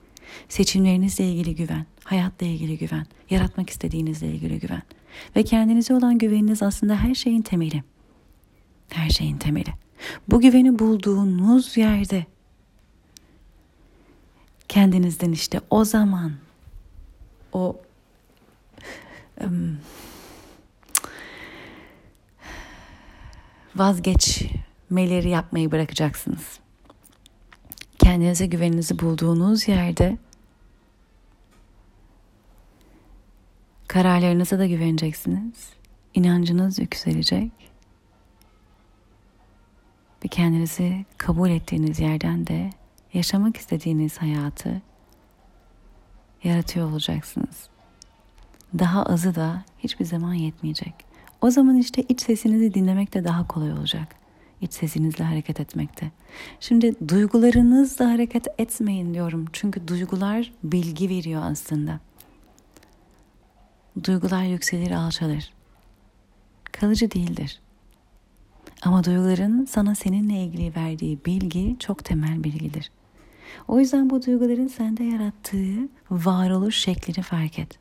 Seçimlerinizle 0.48 1.24
ilgili 1.24 1.54
güven, 1.54 1.86
hayatla 2.04 2.46
ilgili 2.46 2.78
güven, 2.78 3.06
yaratmak 3.30 3.70
istediğinizle 3.70 4.26
ilgili 4.26 4.58
güven. 4.58 4.82
Ve 5.36 5.42
kendinize 5.42 5.94
olan 5.94 6.18
güveniniz 6.18 6.62
aslında 6.62 6.96
her 6.96 7.14
şeyin 7.14 7.42
temeli. 7.42 7.82
Her 8.88 9.10
şeyin 9.10 9.36
temeli. 9.36 9.87
Bu 10.28 10.40
güveni 10.40 10.78
bulduğunuz 10.78 11.76
yerde 11.76 12.26
kendinizden 14.68 15.32
işte 15.32 15.60
o 15.70 15.84
zaman 15.84 16.32
o 17.52 17.76
vazgeçmeleri 23.76 25.28
yapmayı 25.28 25.70
bırakacaksınız. 25.70 26.58
Kendinize 27.98 28.46
güveninizi 28.46 28.98
bulduğunuz 28.98 29.68
yerde 29.68 30.18
kararlarınıza 33.88 34.58
da 34.58 34.66
güveneceksiniz. 34.66 35.70
İnancınız 36.14 36.78
yükselecek. 36.78 37.67
Ve 40.24 40.28
kendinizi 40.28 41.04
kabul 41.18 41.50
ettiğiniz 41.50 42.00
yerden 42.00 42.46
de 42.46 42.70
yaşamak 43.14 43.56
istediğiniz 43.56 44.18
hayatı 44.18 44.82
yaratıyor 46.44 46.90
olacaksınız. 46.90 47.68
Daha 48.78 49.02
azı 49.02 49.34
da 49.34 49.64
hiçbir 49.78 50.04
zaman 50.04 50.34
yetmeyecek. 50.34 50.94
O 51.40 51.50
zaman 51.50 51.76
işte 51.76 52.02
iç 52.08 52.22
sesinizi 52.22 52.74
dinlemek 52.74 53.14
de 53.14 53.24
daha 53.24 53.46
kolay 53.46 53.72
olacak. 53.72 54.14
İç 54.60 54.72
sesinizle 54.72 55.24
hareket 55.24 55.60
etmekte. 55.60 56.10
Şimdi 56.60 57.08
duygularınızla 57.08 58.10
hareket 58.10 58.46
etmeyin 58.58 59.14
diyorum. 59.14 59.44
Çünkü 59.52 59.88
duygular 59.88 60.52
bilgi 60.64 61.08
veriyor 61.08 61.42
aslında. 61.44 62.00
Duygular 64.04 64.42
yükselir 64.42 64.90
alçalır. 64.90 65.52
Kalıcı 66.72 67.10
değildir. 67.10 67.60
Ama 68.82 69.04
duyguların 69.04 69.64
sana 69.64 69.94
seninle 69.94 70.44
ilgili 70.44 70.76
verdiği 70.76 71.18
bilgi 71.26 71.76
çok 71.78 72.04
temel 72.04 72.44
bilgidir. 72.44 72.90
O 73.68 73.80
yüzden 73.80 74.10
bu 74.10 74.26
duyguların 74.26 74.68
sende 74.68 75.04
yarattığı 75.04 75.88
varoluş 76.10 76.76
şeklini 76.76 77.22
fark 77.22 77.58
et 77.58 77.78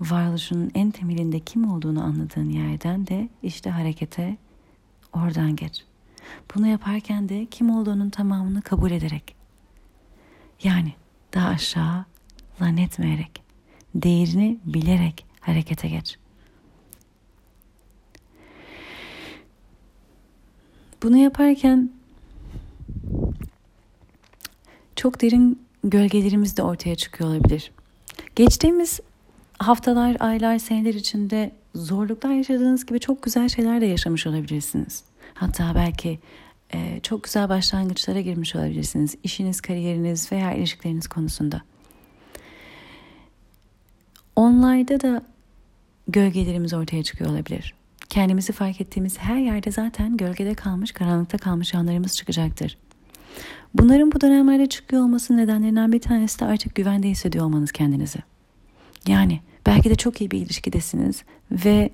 varoluşunun 0.00 0.70
en 0.74 0.90
temelinde 0.90 1.40
kim 1.40 1.72
olduğunu 1.72 2.04
anladığın 2.04 2.50
yerden 2.50 3.06
de 3.06 3.28
işte 3.42 3.70
harekete 3.70 4.36
oradan 5.12 5.56
geç. 5.56 5.84
Bunu 6.54 6.66
yaparken 6.66 7.28
de 7.28 7.46
kim 7.46 7.70
olduğunun 7.70 8.10
tamamını 8.10 8.62
kabul 8.62 8.90
ederek. 8.90 9.34
Yani 10.62 10.92
daha 11.34 11.48
aşağı 11.48 12.04
zannetmeyerek, 12.58 13.42
değerini 13.94 14.58
bilerek 14.64 15.26
harekete 15.40 15.88
geç. 15.88 16.18
Bunu 21.02 21.16
yaparken 21.16 21.90
çok 24.96 25.20
derin 25.20 25.62
gölgelerimiz 25.84 26.56
de 26.56 26.62
ortaya 26.62 26.94
çıkıyor 26.94 27.30
olabilir. 27.30 27.72
Geçtiğimiz 28.36 29.00
haftalar, 29.58 30.16
aylar, 30.20 30.58
seneler 30.58 30.94
içinde 30.94 31.52
zorluklar 31.74 32.30
yaşadığınız 32.30 32.86
gibi 32.86 33.00
çok 33.00 33.22
güzel 33.22 33.48
şeyler 33.48 33.80
de 33.80 33.86
yaşamış 33.86 34.26
olabilirsiniz. 34.26 35.04
Hatta 35.34 35.74
belki 35.74 36.18
e, 36.74 37.00
çok 37.02 37.24
güzel 37.24 37.48
başlangıçlara 37.48 38.20
girmiş 38.20 38.56
olabilirsiniz. 38.56 39.16
İşiniz, 39.22 39.60
kariyeriniz 39.60 40.32
veya 40.32 40.52
ilişkileriniz 40.52 41.08
konusunda. 41.08 41.62
Onlarda 44.36 45.00
da 45.00 45.22
gölgelerimiz 46.08 46.74
ortaya 46.74 47.02
çıkıyor 47.02 47.30
olabilir. 47.30 47.74
Kendimizi 48.10 48.52
fark 48.52 48.80
ettiğimiz 48.80 49.18
her 49.18 49.36
yerde 49.36 49.70
zaten 49.70 50.16
gölgede 50.16 50.54
kalmış, 50.54 50.92
karanlıkta 50.92 51.38
kalmış 51.38 51.74
yanlarımız 51.74 52.16
çıkacaktır. 52.16 52.78
Bunların 53.74 54.12
bu 54.12 54.20
dönemlerde 54.20 54.66
çıkıyor 54.66 55.02
olmasının 55.02 55.38
nedenlerinden 55.38 55.92
bir 55.92 56.00
tanesi 56.00 56.40
de 56.40 56.44
artık 56.44 56.74
güvende 56.74 57.08
hissediyor 57.08 57.44
olmanız 57.44 57.72
kendinizi. 57.72 58.18
Yani 59.08 59.40
Belki 59.66 59.90
de 59.90 59.94
çok 59.94 60.20
iyi 60.20 60.30
bir 60.30 60.38
ilişkidesiniz 60.38 61.22
ve 61.50 61.90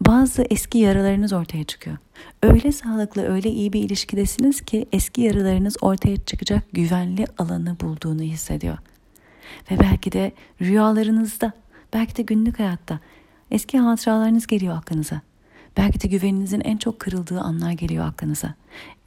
bazı 0.00 0.46
eski 0.50 0.78
yaralarınız 0.78 1.32
ortaya 1.32 1.64
çıkıyor. 1.64 1.96
Öyle 2.42 2.72
sağlıklı, 2.72 3.22
öyle 3.22 3.50
iyi 3.50 3.72
bir 3.72 3.82
ilişkidesiniz 3.82 4.60
ki 4.60 4.86
eski 4.92 5.20
yaralarınız 5.20 5.76
ortaya 5.80 6.16
çıkacak 6.16 6.64
güvenli 6.72 7.26
alanı 7.38 7.80
bulduğunu 7.80 8.22
hissediyor. 8.22 8.78
Ve 9.70 9.80
belki 9.80 10.12
de 10.12 10.32
rüyalarınızda, 10.60 11.52
belki 11.92 12.16
de 12.16 12.22
günlük 12.22 12.58
hayatta 12.58 13.00
Eski 13.54 13.78
hatıralarınız 13.78 14.46
geliyor 14.46 14.76
aklınıza. 14.76 15.20
Belki 15.76 16.00
de 16.00 16.08
güveninizin 16.08 16.60
en 16.60 16.76
çok 16.76 17.00
kırıldığı 17.00 17.40
anlar 17.40 17.72
geliyor 17.72 18.06
aklınıza. 18.06 18.54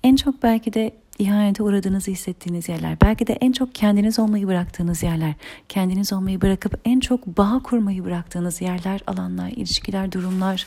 En 0.04 0.16
çok 0.16 0.44
belki 0.44 0.74
de 0.74 0.96
ihanete 1.20 1.64
uğradığınızı 1.64 2.12
hissettiğiniz 2.12 2.70
yerler. 2.70 2.98
Belki 3.02 3.28
de 3.28 3.34
en 3.34 3.52
çok 3.52 3.76
kendiniz 3.76 4.20
olmayı 4.20 4.48
bıraktığınız 4.48 5.04
yerler. 5.04 5.34
Kendiniz 5.70 6.14
olmayı 6.14 6.42
bırakıp 6.42 6.80
en 6.86 7.00
çok 7.00 7.28
bağ 7.28 7.62
kurmayı 7.64 8.06
bıraktığınız 8.06 8.62
yerler, 8.62 9.02
alanlar, 9.08 9.50
ilişkiler, 9.50 10.12
durumlar, 10.12 10.66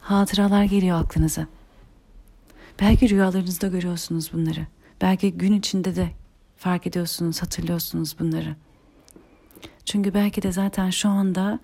hatıralar 0.00 0.64
geliyor 0.64 1.00
aklınıza. 1.00 1.46
Belki 2.80 3.08
rüyalarınızda 3.08 3.68
görüyorsunuz 3.68 4.32
bunları. 4.32 4.66
Belki 5.00 5.32
gün 5.32 5.52
içinde 5.52 5.96
de 5.96 6.08
fark 6.56 6.86
ediyorsunuz, 6.86 7.42
hatırlıyorsunuz 7.42 8.16
bunları. 8.18 8.56
Çünkü 9.84 10.14
belki 10.14 10.42
de 10.42 10.52
zaten 10.52 10.90
şu 10.90 11.08
anda 11.08 11.60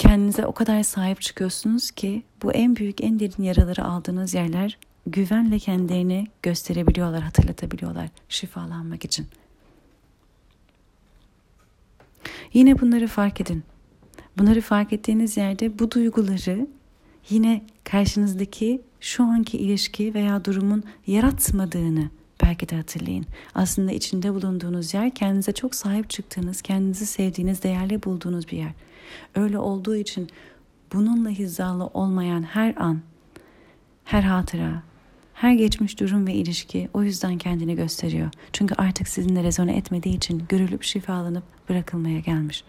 kendinize 0.00 0.46
o 0.46 0.52
kadar 0.52 0.82
sahip 0.82 1.20
çıkıyorsunuz 1.20 1.90
ki 1.90 2.22
bu 2.42 2.52
en 2.52 2.76
büyük, 2.76 3.04
en 3.04 3.20
derin 3.20 3.42
yaraları 3.42 3.84
aldığınız 3.84 4.34
yerler 4.34 4.78
güvenle 5.06 5.58
kendilerini 5.58 6.26
gösterebiliyorlar, 6.42 7.22
hatırlatabiliyorlar 7.22 8.08
şifalanmak 8.28 9.04
için. 9.04 9.26
Yine 12.52 12.80
bunları 12.80 13.06
fark 13.06 13.40
edin. 13.40 13.62
Bunları 14.38 14.60
fark 14.60 14.92
ettiğiniz 14.92 15.36
yerde 15.36 15.78
bu 15.78 15.90
duyguları 15.90 16.66
yine 17.30 17.62
karşınızdaki 17.84 18.80
şu 19.00 19.24
anki 19.24 19.58
ilişki 19.58 20.14
veya 20.14 20.44
durumun 20.44 20.84
yaratmadığını 21.06 22.10
belki 22.42 22.68
de 22.68 22.76
hatırlayın. 22.76 23.26
Aslında 23.54 23.92
içinde 23.92 24.34
bulunduğunuz 24.34 24.94
yer 24.94 25.10
kendinize 25.10 25.52
çok 25.52 25.74
sahip 25.74 26.10
çıktığınız, 26.10 26.62
kendinizi 26.62 27.06
sevdiğiniz, 27.06 27.62
değerli 27.62 28.02
bulduğunuz 28.02 28.48
bir 28.48 28.56
yer. 28.56 28.72
Öyle 29.34 29.58
olduğu 29.58 29.96
için 29.96 30.28
bununla 30.92 31.30
hizalı 31.30 31.86
olmayan 31.86 32.42
her 32.42 32.74
an, 32.76 33.00
her 34.04 34.22
hatıra, 34.22 34.82
her 35.34 35.52
geçmiş 35.52 36.00
durum 36.00 36.26
ve 36.26 36.34
ilişki 36.34 36.88
o 36.94 37.02
yüzden 37.02 37.38
kendini 37.38 37.76
gösteriyor. 37.76 38.30
Çünkü 38.52 38.74
artık 38.74 39.08
sizinle 39.08 39.42
rezone 39.42 39.76
etmediği 39.76 40.16
için 40.16 40.44
görülüp 40.48 40.82
şifalanıp 40.82 41.44
bırakılmaya 41.68 42.20
gelmiş. 42.20 42.64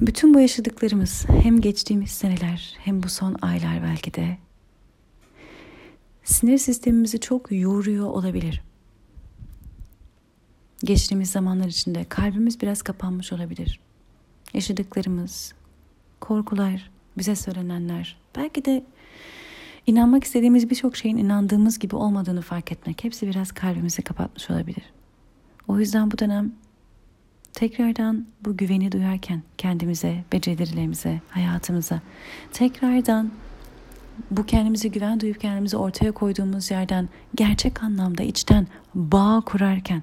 Bütün 0.00 0.34
bu 0.34 0.40
yaşadıklarımız 0.40 1.26
hem 1.42 1.60
geçtiğimiz 1.60 2.10
seneler 2.10 2.74
hem 2.78 3.02
bu 3.02 3.08
son 3.08 3.36
aylar 3.42 3.82
belki 3.82 4.14
de 4.14 4.38
sinir 6.24 6.58
sistemimizi 6.58 7.20
çok 7.20 7.52
yoruyor 7.52 8.06
olabilir. 8.06 8.62
Geçtiğimiz 10.84 11.30
zamanlar 11.30 11.66
içinde 11.66 12.04
kalbimiz 12.04 12.60
biraz 12.60 12.82
kapanmış 12.82 13.32
olabilir. 13.32 13.80
Yaşadıklarımız, 14.54 15.54
korkular, 16.20 16.90
bize 17.18 17.36
söylenenler, 17.36 18.16
belki 18.36 18.64
de 18.64 18.84
inanmak 19.86 20.24
istediğimiz 20.24 20.70
birçok 20.70 20.96
şeyin 20.96 21.16
inandığımız 21.16 21.78
gibi 21.78 21.96
olmadığını 21.96 22.42
fark 22.42 22.72
etmek 22.72 23.04
hepsi 23.04 23.26
biraz 23.26 23.52
kalbimizi 23.52 24.02
kapatmış 24.02 24.50
olabilir. 24.50 24.84
O 25.68 25.78
yüzden 25.78 26.10
bu 26.10 26.18
dönem 26.18 26.52
tekrardan 27.56 28.26
bu 28.44 28.56
güveni 28.56 28.92
duyarken 28.92 29.42
kendimize, 29.58 30.24
becerilerimize, 30.32 31.20
hayatımıza 31.30 32.00
tekrardan 32.52 33.32
bu 34.30 34.46
kendimize 34.46 34.88
güven 34.88 35.20
duyup 35.20 35.40
kendimizi 35.40 35.76
ortaya 35.76 36.12
koyduğumuz 36.12 36.70
yerden 36.70 37.08
gerçek 37.34 37.82
anlamda 37.82 38.22
içten 38.22 38.66
bağ 38.94 39.42
kurarken 39.46 40.02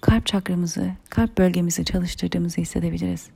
kalp 0.00 0.26
çakramızı, 0.26 0.92
kalp 1.10 1.38
bölgemizi 1.38 1.84
çalıştırdığımızı 1.84 2.60
hissedebiliriz. 2.60 3.28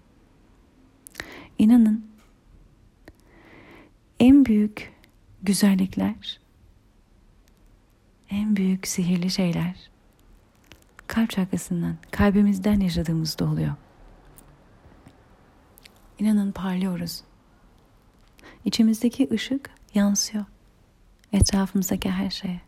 İnanın 1.59 2.07
en 4.21 4.45
büyük 4.45 4.93
güzellikler, 5.43 6.41
en 8.31 8.57
büyük 8.57 8.87
sihirli 8.87 9.31
şeyler 9.31 9.96
kalp 11.07 11.31
çakrasından, 11.31 11.97
kalbimizden 12.11 12.81
yaşadığımızda 12.81 13.45
oluyor. 13.45 13.75
İnanın 16.19 16.53
parlıyoruz. 16.53 17.23
İçimizdeki 18.65 19.29
ışık 19.33 19.71
yansıyor. 19.95 20.45
Etrafımızdaki 21.33 22.11
her 22.11 22.31
şeye. 22.31 22.61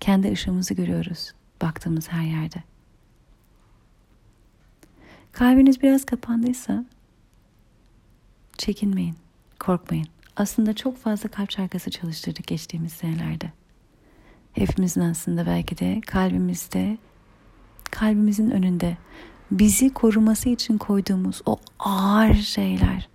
Kendi 0.00 0.32
ışığımızı 0.32 0.74
görüyoruz 0.74 1.32
baktığımız 1.62 2.08
her 2.08 2.22
yerde. 2.22 2.62
Kalbiniz 5.32 5.82
biraz 5.82 6.04
kapandıysa 6.04 6.84
çekinmeyin, 8.58 9.16
korkmayın. 9.60 10.06
Aslında 10.36 10.74
çok 10.74 10.96
fazla 10.96 11.28
kalp 11.28 11.50
şarkısı 11.50 11.90
çalıştırdık 11.90 12.46
geçtiğimiz 12.46 12.92
senelerde. 12.92 13.52
Hepimizin 14.54 15.00
aslında 15.00 15.46
belki 15.46 15.78
de 15.78 16.00
kalbimizde, 16.06 16.98
kalbimizin 17.90 18.50
önünde 18.50 18.96
bizi 19.50 19.92
koruması 19.92 20.48
için 20.48 20.78
koyduğumuz 20.78 21.42
o 21.46 21.58
ağır 21.78 22.34
şeyler 22.34 23.08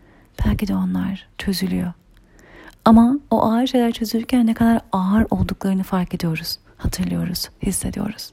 belki 0.45 0.67
de 0.67 0.75
onlar 0.75 1.27
çözülüyor. 1.37 1.93
Ama 2.85 3.19
o 3.31 3.43
ağır 3.43 3.67
şeyler 3.67 3.91
çözülürken 3.91 4.47
ne 4.47 4.53
kadar 4.53 4.81
ağır 4.91 5.27
olduklarını 5.29 5.83
fark 5.83 6.13
ediyoruz, 6.13 6.59
hatırlıyoruz, 6.77 7.49
hissediyoruz. 7.63 8.31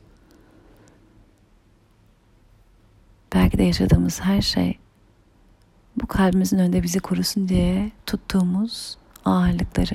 Belki 3.34 3.58
de 3.58 3.62
yaşadığımız 3.62 4.20
her 4.20 4.42
şey 4.42 4.78
bu 6.02 6.06
kalbimizin 6.06 6.58
önünde 6.58 6.82
bizi 6.82 7.00
korusun 7.00 7.48
diye 7.48 7.90
tuttuğumuz 8.06 8.98
ağırlıkları 9.24 9.94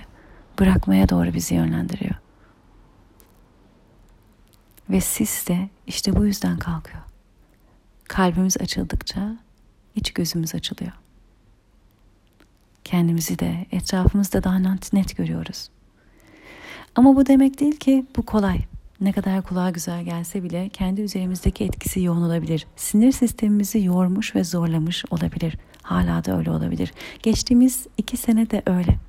bırakmaya 0.60 1.10
doğru 1.10 1.34
bizi 1.34 1.56
yönlendiriyor. 1.56 2.21
Ve 4.92 5.02
sis 5.02 5.48
de 5.48 5.70
işte 5.88 6.16
bu 6.16 6.26
yüzden 6.26 6.58
kalkıyor. 6.58 7.04
Kalbimiz 8.08 8.58
açıldıkça 8.58 9.38
iç 9.96 10.14
gözümüz 10.14 10.56
açılıyor. 10.56 10.92
Kendimizi 12.84 13.40
de 13.40 13.66
etrafımızda 13.72 14.44
daha 14.44 14.60
net 14.94 15.18
görüyoruz. 15.18 15.70
Ama 16.96 17.16
bu 17.16 17.26
demek 17.26 17.60
değil 17.60 17.78
ki 17.78 18.06
bu 18.18 18.26
kolay. 18.26 18.60
Ne 19.02 19.12
kadar 19.12 19.42
kulağa 19.42 19.70
güzel 19.70 20.04
gelse 20.04 20.44
bile 20.44 20.70
kendi 20.70 21.02
üzerimizdeki 21.02 21.64
etkisi 21.64 22.02
yoğun 22.02 22.22
olabilir. 22.22 22.68
Sinir 22.76 23.12
sistemimizi 23.12 23.84
yormuş 23.84 24.36
ve 24.36 24.44
zorlamış 24.44 25.06
olabilir. 25.10 25.58
Hala 25.82 26.26
da 26.26 26.38
öyle 26.38 26.52
olabilir. 26.52 26.94
Geçtiğimiz 27.24 27.88
iki 27.98 28.18
sene 28.18 28.50
de 28.50 28.62
öyle. 28.66 29.00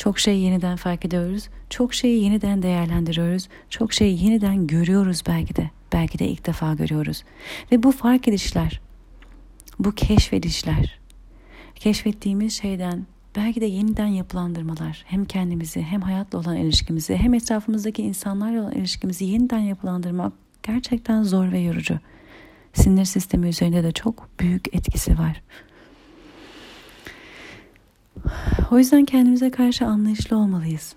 Çok 0.00 0.18
şeyi 0.18 0.44
yeniden 0.44 0.76
fark 0.76 1.04
ediyoruz. 1.04 1.48
Çok 1.70 1.94
şeyi 1.94 2.24
yeniden 2.24 2.62
değerlendiriyoruz. 2.62 3.48
Çok 3.70 3.92
şeyi 3.92 4.24
yeniden 4.24 4.66
görüyoruz 4.66 5.22
belki 5.28 5.56
de. 5.56 5.70
Belki 5.92 6.18
de 6.18 6.28
ilk 6.28 6.46
defa 6.46 6.74
görüyoruz. 6.74 7.24
Ve 7.72 7.82
bu 7.82 7.92
fark 7.92 8.28
edişler, 8.28 8.80
bu 9.78 9.92
keşfedişler, 9.92 11.00
keşfettiğimiz 11.74 12.52
şeyden 12.52 13.06
belki 13.36 13.60
de 13.60 13.66
yeniden 13.66 14.06
yapılandırmalar 14.06 15.04
hem 15.06 15.24
kendimizi 15.24 15.82
hem 15.82 16.00
hayatla 16.00 16.38
olan 16.38 16.56
ilişkimizi 16.56 17.16
hem 17.16 17.34
etrafımızdaki 17.34 18.02
insanlarla 18.02 18.60
olan 18.60 18.72
ilişkimizi 18.72 19.24
yeniden 19.24 19.58
yapılandırmak 19.58 20.32
gerçekten 20.62 21.22
zor 21.22 21.52
ve 21.52 21.58
yorucu. 21.58 21.98
Sinir 22.72 23.04
sistemi 23.04 23.48
üzerinde 23.48 23.84
de 23.84 23.92
çok 23.92 24.28
büyük 24.40 24.74
etkisi 24.74 25.18
var. 25.18 25.42
O 28.70 28.78
yüzden 28.78 29.04
kendimize 29.04 29.50
karşı 29.50 29.86
anlayışlı 29.86 30.36
olmalıyız. 30.36 30.94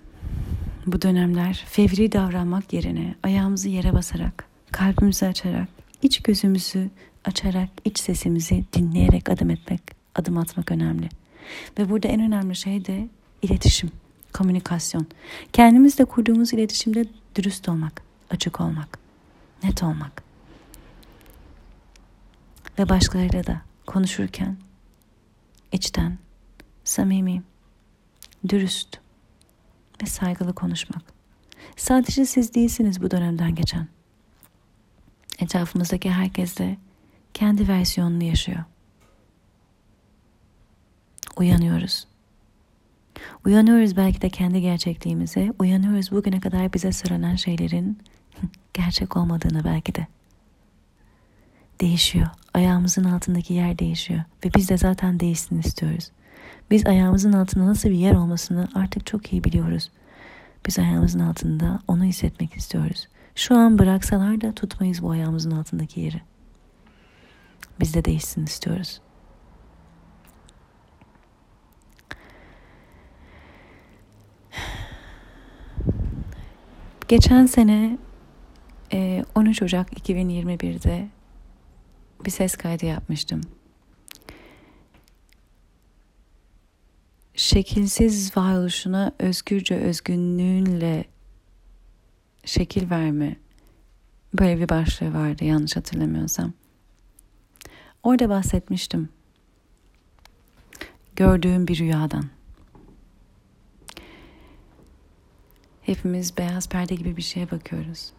Bu 0.85 1.01
dönemler 1.01 1.63
fevri 1.67 2.11
davranmak 2.11 2.73
yerine 2.73 3.15
ayağımızı 3.23 3.69
yere 3.69 3.93
basarak, 3.93 4.45
kalbimizi 4.71 5.25
açarak, 5.25 5.67
iç 6.01 6.21
gözümüzü 6.21 6.89
açarak, 7.25 7.69
iç 7.85 7.99
sesimizi 7.99 8.63
dinleyerek 8.73 9.29
adım 9.29 9.49
etmek, 9.49 9.81
adım 10.15 10.37
atmak 10.37 10.71
önemli. 10.71 11.09
Ve 11.79 11.89
burada 11.89 12.07
en 12.07 12.21
önemli 12.21 12.55
şey 12.55 12.85
de 12.85 13.07
iletişim, 13.41 13.91
komünikasyon. 14.33 15.07
Kendimizle 15.53 16.05
kurduğumuz 16.05 16.53
iletişimde 16.53 17.05
dürüst 17.35 17.69
olmak, 17.69 18.01
açık 18.29 18.61
olmak, 18.61 18.99
net 19.63 19.83
olmak. 19.83 20.23
Ve 22.79 22.89
başkalarıyla 22.89 23.45
da 23.47 23.61
konuşurken 23.85 24.57
içten, 25.71 26.17
samimi, 26.83 27.43
dürüst 28.49 28.99
ve 30.01 30.05
saygılı 30.05 30.53
konuşmak. 30.53 31.01
Sadece 31.75 32.25
siz 32.25 32.53
değilsiniz 32.53 33.01
bu 33.01 33.11
dönemden 33.11 33.55
geçen. 33.55 33.87
Etrafımızdaki 35.39 36.11
herkes 36.11 36.57
de 36.57 36.77
kendi 37.33 37.67
versiyonunu 37.67 38.23
yaşıyor. 38.23 38.63
Uyanıyoruz. 41.37 42.07
Uyanıyoruz 43.45 43.97
belki 43.97 44.21
de 44.21 44.29
kendi 44.29 44.61
gerçekliğimize. 44.61 45.53
Uyanıyoruz 45.59 46.11
bugüne 46.11 46.39
kadar 46.39 46.73
bize 46.73 46.91
söylenen 46.91 47.35
şeylerin 47.35 47.99
gerçek 48.73 49.17
olmadığını 49.17 49.63
belki 49.63 49.95
de. 49.95 50.07
Değişiyor. 51.81 52.27
Ayağımızın 52.53 53.03
altındaki 53.03 53.53
yer 53.53 53.79
değişiyor. 53.79 54.23
Ve 54.45 54.53
biz 54.55 54.69
de 54.69 54.77
zaten 54.77 55.19
değişsin 55.19 55.59
istiyoruz. 55.59 56.11
Biz 56.71 56.87
ayağımızın 56.87 57.33
altında 57.33 57.65
nasıl 57.65 57.89
bir 57.89 57.95
yer 57.95 58.15
olmasını 58.15 58.67
artık 58.75 59.05
çok 59.05 59.33
iyi 59.33 59.43
biliyoruz. 59.43 59.91
Biz 60.67 60.79
ayağımızın 60.79 61.19
altında 61.19 61.79
onu 61.87 62.03
hissetmek 62.03 62.53
istiyoruz. 62.53 63.07
Şu 63.35 63.55
an 63.55 63.79
bıraksalar 63.79 64.41
da 64.41 64.53
tutmayız 64.53 65.03
bu 65.03 65.09
ayağımızın 65.09 65.51
altındaki 65.51 65.99
yeri. 65.99 66.21
Biz 67.79 67.93
de 67.93 68.05
değişsin 68.05 68.45
istiyoruz. 68.45 69.01
Geçen 77.07 77.45
sene 77.45 77.97
13 79.35 79.61
Ocak 79.61 79.93
2021'de 79.93 81.07
bir 82.25 82.31
ses 82.31 82.55
kaydı 82.55 82.85
yapmıştım. 82.85 83.41
Şekilsiz 87.35 88.37
varoluşuna 88.37 89.11
özgürce 89.19 89.75
özgünlüğünle 89.75 91.05
şekil 92.45 92.89
verme 92.89 93.35
böyle 94.39 94.61
bir 94.61 94.69
başlığı 94.69 95.13
vardı 95.13 95.43
yanlış 95.43 95.75
hatırlamıyorsam. 95.75 96.53
Orada 98.03 98.29
bahsetmiştim. 98.29 99.09
Gördüğüm 101.15 101.67
bir 101.67 101.79
rüyadan. 101.79 102.25
Hepimiz 105.81 106.37
beyaz 106.37 106.69
perde 106.69 106.95
gibi 106.95 107.17
bir 107.17 107.21
şeye 107.21 107.51
bakıyoruz. 107.51 108.13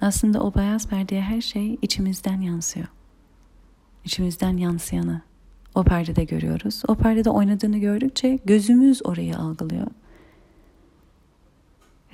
Aslında 0.00 0.42
o 0.42 0.54
beyaz 0.54 0.88
perdeye 0.88 1.22
her 1.22 1.40
şey 1.40 1.78
içimizden 1.82 2.40
yansıyor. 2.40 2.86
İçimizden 4.04 4.56
yansıyanı 4.56 5.29
o 5.74 5.82
perdede 5.82 6.24
görüyoruz. 6.24 6.82
O 6.88 6.94
perdede 6.94 7.30
oynadığını 7.30 7.78
gördükçe 7.78 8.38
gözümüz 8.44 9.06
orayı 9.06 9.36
algılıyor. 9.36 9.86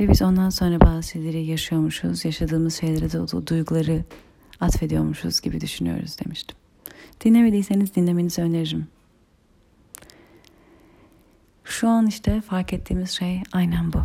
Ve 0.00 0.08
biz 0.08 0.22
ondan 0.22 0.50
sonra 0.50 0.80
bazı 0.80 1.08
şeyleri 1.08 1.46
yaşıyormuşuz, 1.46 2.24
yaşadığımız 2.24 2.80
şeylere 2.80 3.12
de 3.12 3.20
o 3.20 3.46
duyguları 3.46 4.04
atfediyormuşuz 4.60 5.40
gibi 5.40 5.60
düşünüyoruz 5.60 6.16
demiştim. 6.24 6.56
Dinlemediyseniz 7.24 7.94
dinlemenizi 7.94 8.42
öneririm. 8.42 8.88
Şu 11.64 11.88
an 11.88 12.06
işte 12.06 12.40
fark 12.40 12.72
ettiğimiz 12.72 13.10
şey 13.10 13.42
aynen 13.52 13.92
bu. 13.92 14.02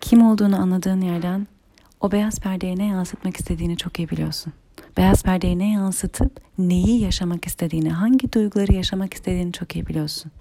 Kim 0.00 0.22
olduğunu 0.22 0.60
anladığın 0.60 1.00
yerden 1.00 1.46
o 2.00 2.12
beyaz 2.12 2.40
perdeye 2.40 2.76
ne 2.76 2.86
yansıtmak 2.86 3.36
istediğini 3.36 3.76
çok 3.76 3.98
iyi 3.98 4.10
biliyorsun. 4.10 4.52
Beyaz 4.96 5.22
perdeye 5.22 5.58
ne 5.58 5.72
yansıtıp 5.72 6.40
neyi 6.58 7.00
yaşamak 7.00 7.46
istediğini, 7.46 7.90
hangi 7.90 8.32
duyguları 8.32 8.72
yaşamak 8.72 9.14
istediğini 9.14 9.52
çok 9.52 9.76
iyi 9.76 9.86
biliyorsun. 9.86 10.32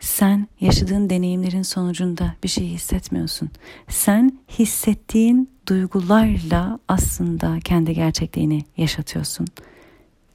Sen 0.00 0.48
yaşadığın 0.60 1.10
deneyimlerin 1.10 1.62
sonucunda 1.62 2.34
bir 2.44 2.48
şey 2.48 2.66
hissetmiyorsun. 2.68 3.50
Sen 3.88 4.38
hissettiğin 4.58 5.50
duygularla 5.68 6.78
aslında 6.88 7.60
kendi 7.64 7.94
gerçekliğini 7.94 8.64
yaşatıyorsun, 8.76 9.46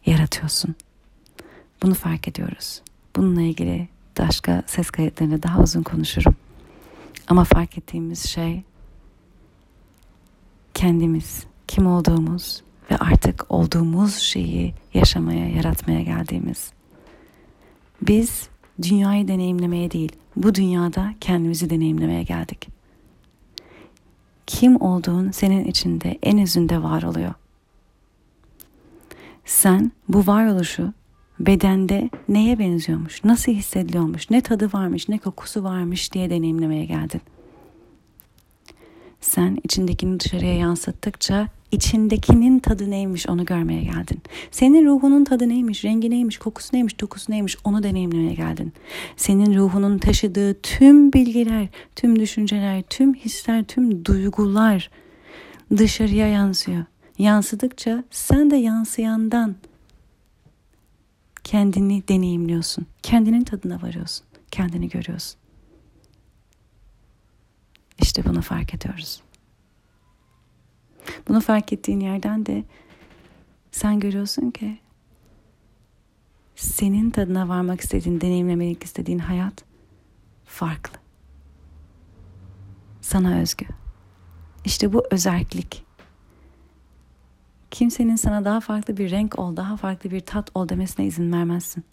yaratıyorsun. 0.06 0.76
Bunu 1.84 1.94
fark 1.94 2.28
ediyoruz. 2.28 2.82
Bununla 3.16 3.42
ilgili 3.42 3.88
başka 4.20 4.64
ses 4.68 4.90
kayıtlarında 4.90 5.44
daha 5.44 5.62
uzun 5.62 5.84
konuşurum. 5.84 6.36
Ama 7.28 7.44
fark 7.44 7.78
ettiğimiz 7.78 8.26
şey 8.26 8.64
kendimiz, 10.74 11.44
kim 11.68 11.88
olduğumuz 11.88 12.64
ve 12.92 12.98
artık 12.98 13.46
olduğumuz 13.50 14.16
şeyi 14.16 14.74
yaşamaya, 14.94 15.50
yaratmaya 15.50 16.02
geldiğimiz. 16.02 16.74
Biz 18.02 18.48
dünyayı 18.82 19.28
deneyimlemeye 19.28 19.92
değil, 19.92 20.12
bu 20.36 20.56
dünyada 20.56 21.14
kendimizi 21.22 21.70
deneyimlemeye 21.70 22.24
geldik. 22.24 22.68
Kim 24.48 24.82
olduğun 24.82 25.32
senin 25.32 25.66
içinde 25.66 26.20
en 26.24 26.40
özünde 26.40 26.84
var 26.84 27.04
oluyor. 27.04 27.34
Sen 29.46 29.92
bu 30.08 30.28
varoluşu 30.28 30.94
bedende 31.40 32.10
neye 32.30 32.60
benziyormuş, 32.60 33.24
nasıl 33.24 33.52
hissediliyormuş, 33.52 34.30
ne 34.30 34.42
tadı 34.42 34.74
varmış, 34.74 35.10
ne 35.10 35.18
kokusu 35.18 35.64
varmış 35.64 36.14
diye 36.14 36.30
deneyimlemeye 36.30 36.86
geldin. 36.86 37.22
Sen 39.24 39.58
içindekini 39.64 40.20
dışarıya 40.20 40.56
yansıttıkça 40.56 41.48
içindekinin 41.72 42.60
tadı 42.60 42.92
neymiş 42.92 43.30
onu 43.30 43.46
görmeye 43.46 43.84
geldin. 43.84 44.22
Senin 44.52 44.86
ruhunun 44.86 45.24
tadı 45.24 45.50
neymiş, 45.50 45.86
rengi 45.86 46.10
neymiş, 46.10 46.38
kokusu 46.38 46.76
neymiş, 46.76 47.00
dokusu 47.00 47.32
neymiş 47.32 47.58
onu 47.64 47.84
deneyimlemeye 47.84 48.34
geldin. 48.34 48.74
Senin 49.18 49.56
ruhunun 49.58 49.98
taşıdığı 49.98 50.62
tüm 50.62 51.14
bilgiler, 51.14 51.68
tüm 51.96 52.20
düşünceler, 52.20 52.82
tüm 52.90 53.14
hisler, 53.14 53.64
tüm 53.64 54.06
duygular 54.06 54.90
dışarıya 55.78 56.28
yansıyor. 56.28 56.86
Yansıdıkça 57.18 58.04
sen 58.12 58.52
de 58.52 58.56
yansıyandan 58.56 59.56
kendini 61.44 62.08
deneyimliyorsun. 62.08 62.86
Kendinin 63.04 63.44
tadına 63.44 63.82
varıyorsun. 63.82 64.26
Kendini 64.52 64.90
görüyorsun. 64.90 65.43
İşte 68.02 68.26
bunu 68.26 68.42
fark 68.42 68.74
ediyoruz. 68.74 69.22
Bunu 71.28 71.42
fark 71.42 71.74
ettiğin 71.74 72.00
yerden 72.00 72.46
de 72.46 72.64
sen 73.72 74.00
görüyorsun 74.00 74.52
ki 74.52 74.80
senin 76.56 77.10
tadına 77.10 77.50
varmak 77.50 77.82
istediğin, 77.82 78.22
deneyimlemek 78.22 78.84
istediğin 78.84 79.20
hayat 79.20 79.64
farklı. 80.46 81.00
Sana 83.02 83.40
özgü. 83.40 83.66
İşte 84.66 84.94
bu 84.94 85.04
özellik. 85.12 85.86
Kimsenin 87.72 88.16
sana 88.16 88.46
daha 88.46 88.60
farklı 88.60 88.98
bir 88.98 89.12
renk 89.12 89.40
ol, 89.40 89.56
daha 89.56 89.78
farklı 89.78 90.12
bir 90.12 90.20
tat 90.20 90.52
ol 90.56 90.70
demesine 90.70 91.06
izin 91.06 91.32
vermezsin. 91.32 91.84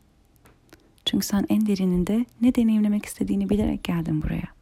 Çünkü 1.04 1.26
sen 1.26 1.46
en 1.48 1.66
derininde 1.66 2.26
ne 2.40 2.54
deneyimlemek 2.54 3.06
istediğini 3.06 3.50
bilerek 3.50 3.84
geldin 3.84 4.22
buraya. 4.22 4.59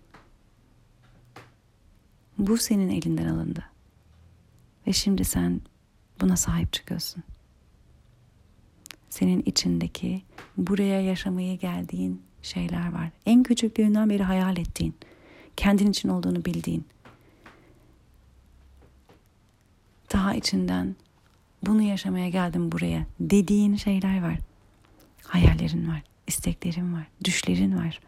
Bu 2.39 2.57
senin 2.57 2.89
elinden 2.89 3.27
alındı. 3.29 3.65
Ve 4.87 4.93
şimdi 4.93 5.25
sen 5.25 5.61
buna 6.21 6.37
sahip 6.37 6.73
çıkıyorsun. 6.73 7.23
Senin 9.11 9.43
içindeki 9.47 10.23
buraya 10.57 11.01
yaşamayı 11.01 11.59
geldiğin 11.59 12.23
şeyler 12.43 12.93
var. 12.93 13.11
En 13.27 13.43
küçüklüğünden 13.43 14.11
beri 14.11 14.23
hayal 14.23 14.57
ettiğin, 14.57 14.95
kendin 15.57 15.91
için 15.91 16.09
olduğunu 16.09 16.45
bildiğin. 16.45 16.85
Daha 20.13 20.35
içinden 20.35 20.97
bunu 21.67 21.83
yaşamaya 21.83 22.29
geldim 22.29 22.73
buraya 22.73 23.07
dediğin 23.21 23.77
şeyler 23.77 24.23
var. 24.23 24.39
Hayallerin 25.25 25.89
var, 25.89 26.03
isteklerin 26.27 26.95
var, 26.95 27.07
düşlerin 27.25 27.77
var. 27.77 28.01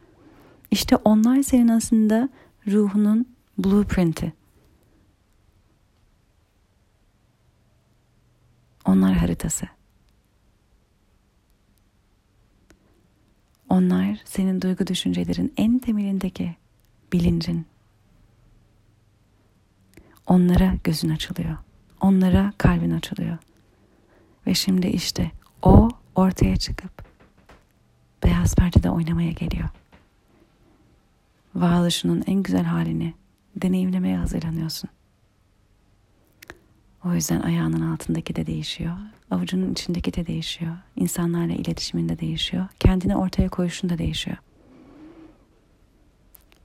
İşte 0.71 0.97
onlar 0.97 1.43
senin 1.43 1.69
aslında 1.69 2.29
ruhunun 2.66 3.27
blueprint'i. 3.64 4.33
Onlar 8.85 9.12
haritası. 9.12 9.66
Onlar 13.68 14.18
senin 14.25 14.62
duygu 14.62 14.87
düşüncelerin 14.87 15.53
en 15.57 15.79
temelindeki 15.79 16.57
bilincin. 17.12 17.66
Onlara 20.27 20.75
gözün 20.85 21.09
açılıyor. 21.09 21.57
Onlara 22.01 22.53
kalbin 22.59 22.90
açılıyor. 22.90 23.38
Ve 24.46 24.55
şimdi 24.55 24.87
işte 24.87 25.31
o 25.62 25.88
ortaya 26.14 26.57
çıkıp 26.57 27.05
beyaz 28.25 28.55
perdede 28.55 28.90
oynamaya 28.90 29.31
geliyor. 29.31 29.68
Varoluşunun 31.55 32.23
en 32.27 32.42
güzel 32.42 32.64
halini 32.64 33.14
deneyimlemeye 33.56 34.16
hazırlanıyorsun. 34.16 34.90
O 37.04 37.14
yüzden 37.14 37.40
ayağının 37.40 37.92
altındaki 37.92 38.36
de 38.36 38.46
değişiyor. 38.46 38.96
Avucunun 39.30 39.72
içindeki 39.72 40.14
de 40.14 40.26
değişiyor. 40.26 40.76
İnsanlarla 40.96 41.52
iletişimin 41.52 42.08
de 42.08 42.18
değişiyor. 42.18 42.66
Kendini 42.80 43.16
ortaya 43.16 43.48
koyuşun 43.48 43.90
da 43.90 43.98
değişiyor. 43.98 44.36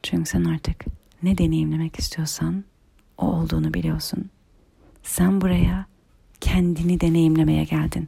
Çünkü 0.04 0.30
sen 0.30 0.44
artık 0.44 0.86
ne 1.24 1.38
deneyimlemek 1.38 2.00
istiyorsan 2.00 2.64
o 3.18 3.26
olduğunu 3.26 3.74
biliyorsun. 3.74 4.30
Sen 5.04 5.42
buraya 5.42 5.86
kendini 6.42 7.02
deneyimlemeye 7.02 7.64
geldin. 7.64 8.08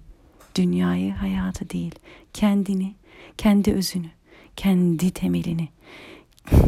dünyayı, 0.55 1.13
hayatı 1.13 1.69
değil. 1.69 1.95
Kendini, 2.33 2.95
kendi 3.37 3.73
özünü, 3.73 4.09
kendi 4.55 5.11
temelini. 5.11 5.69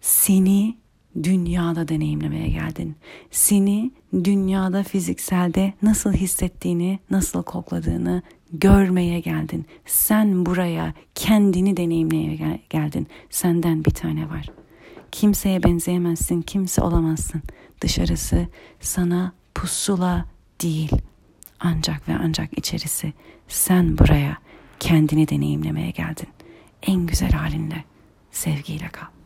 Seni 0.00 0.76
dünyada 1.22 1.88
deneyimlemeye 1.88 2.48
geldin. 2.48 2.96
Seni 3.30 3.90
dünyada 4.24 4.82
fizikselde 4.82 5.72
nasıl 5.82 6.12
hissettiğini, 6.12 6.98
nasıl 7.10 7.42
kokladığını 7.42 8.22
görmeye 8.52 9.20
geldin. 9.20 9.66
Sen 9.86 10.46
buraya 10.46 10.94
kendini 11.14 11.76
deneyimlemeye 11.76 12.60
geldin. 12.70 13.06
Senden 13.30 13.84
bir 13.84 13.90
tane 13.90 14.28
var. 14.28 14.46
Kimseye 15.12 15.62
benzeyemezsin, 15.62 16.42
kimse 16.42 16.82
olamazsın. 16.82 17.42
Dışarısı 17.80 18.46
sana 18.80 19.32
pusula 19.54 20.26
değil. 20.62 20.92
Ancak 21.60 22.08
ve 22.08 22.12
ancak 22.22 22.58
içerisi 22.58 23.12
sen 23.48 23.98
buraya 23.98 24.38
kendini 24.80 25.28
deneyimlemeye 25.28 25.90
geldin. 25.90 26.28
En 26.82 27.06
güzel 27.06 27.30
halinle, 27.32 27.84
sevgiyle 28.30 28.88
kal. 28.88 29.17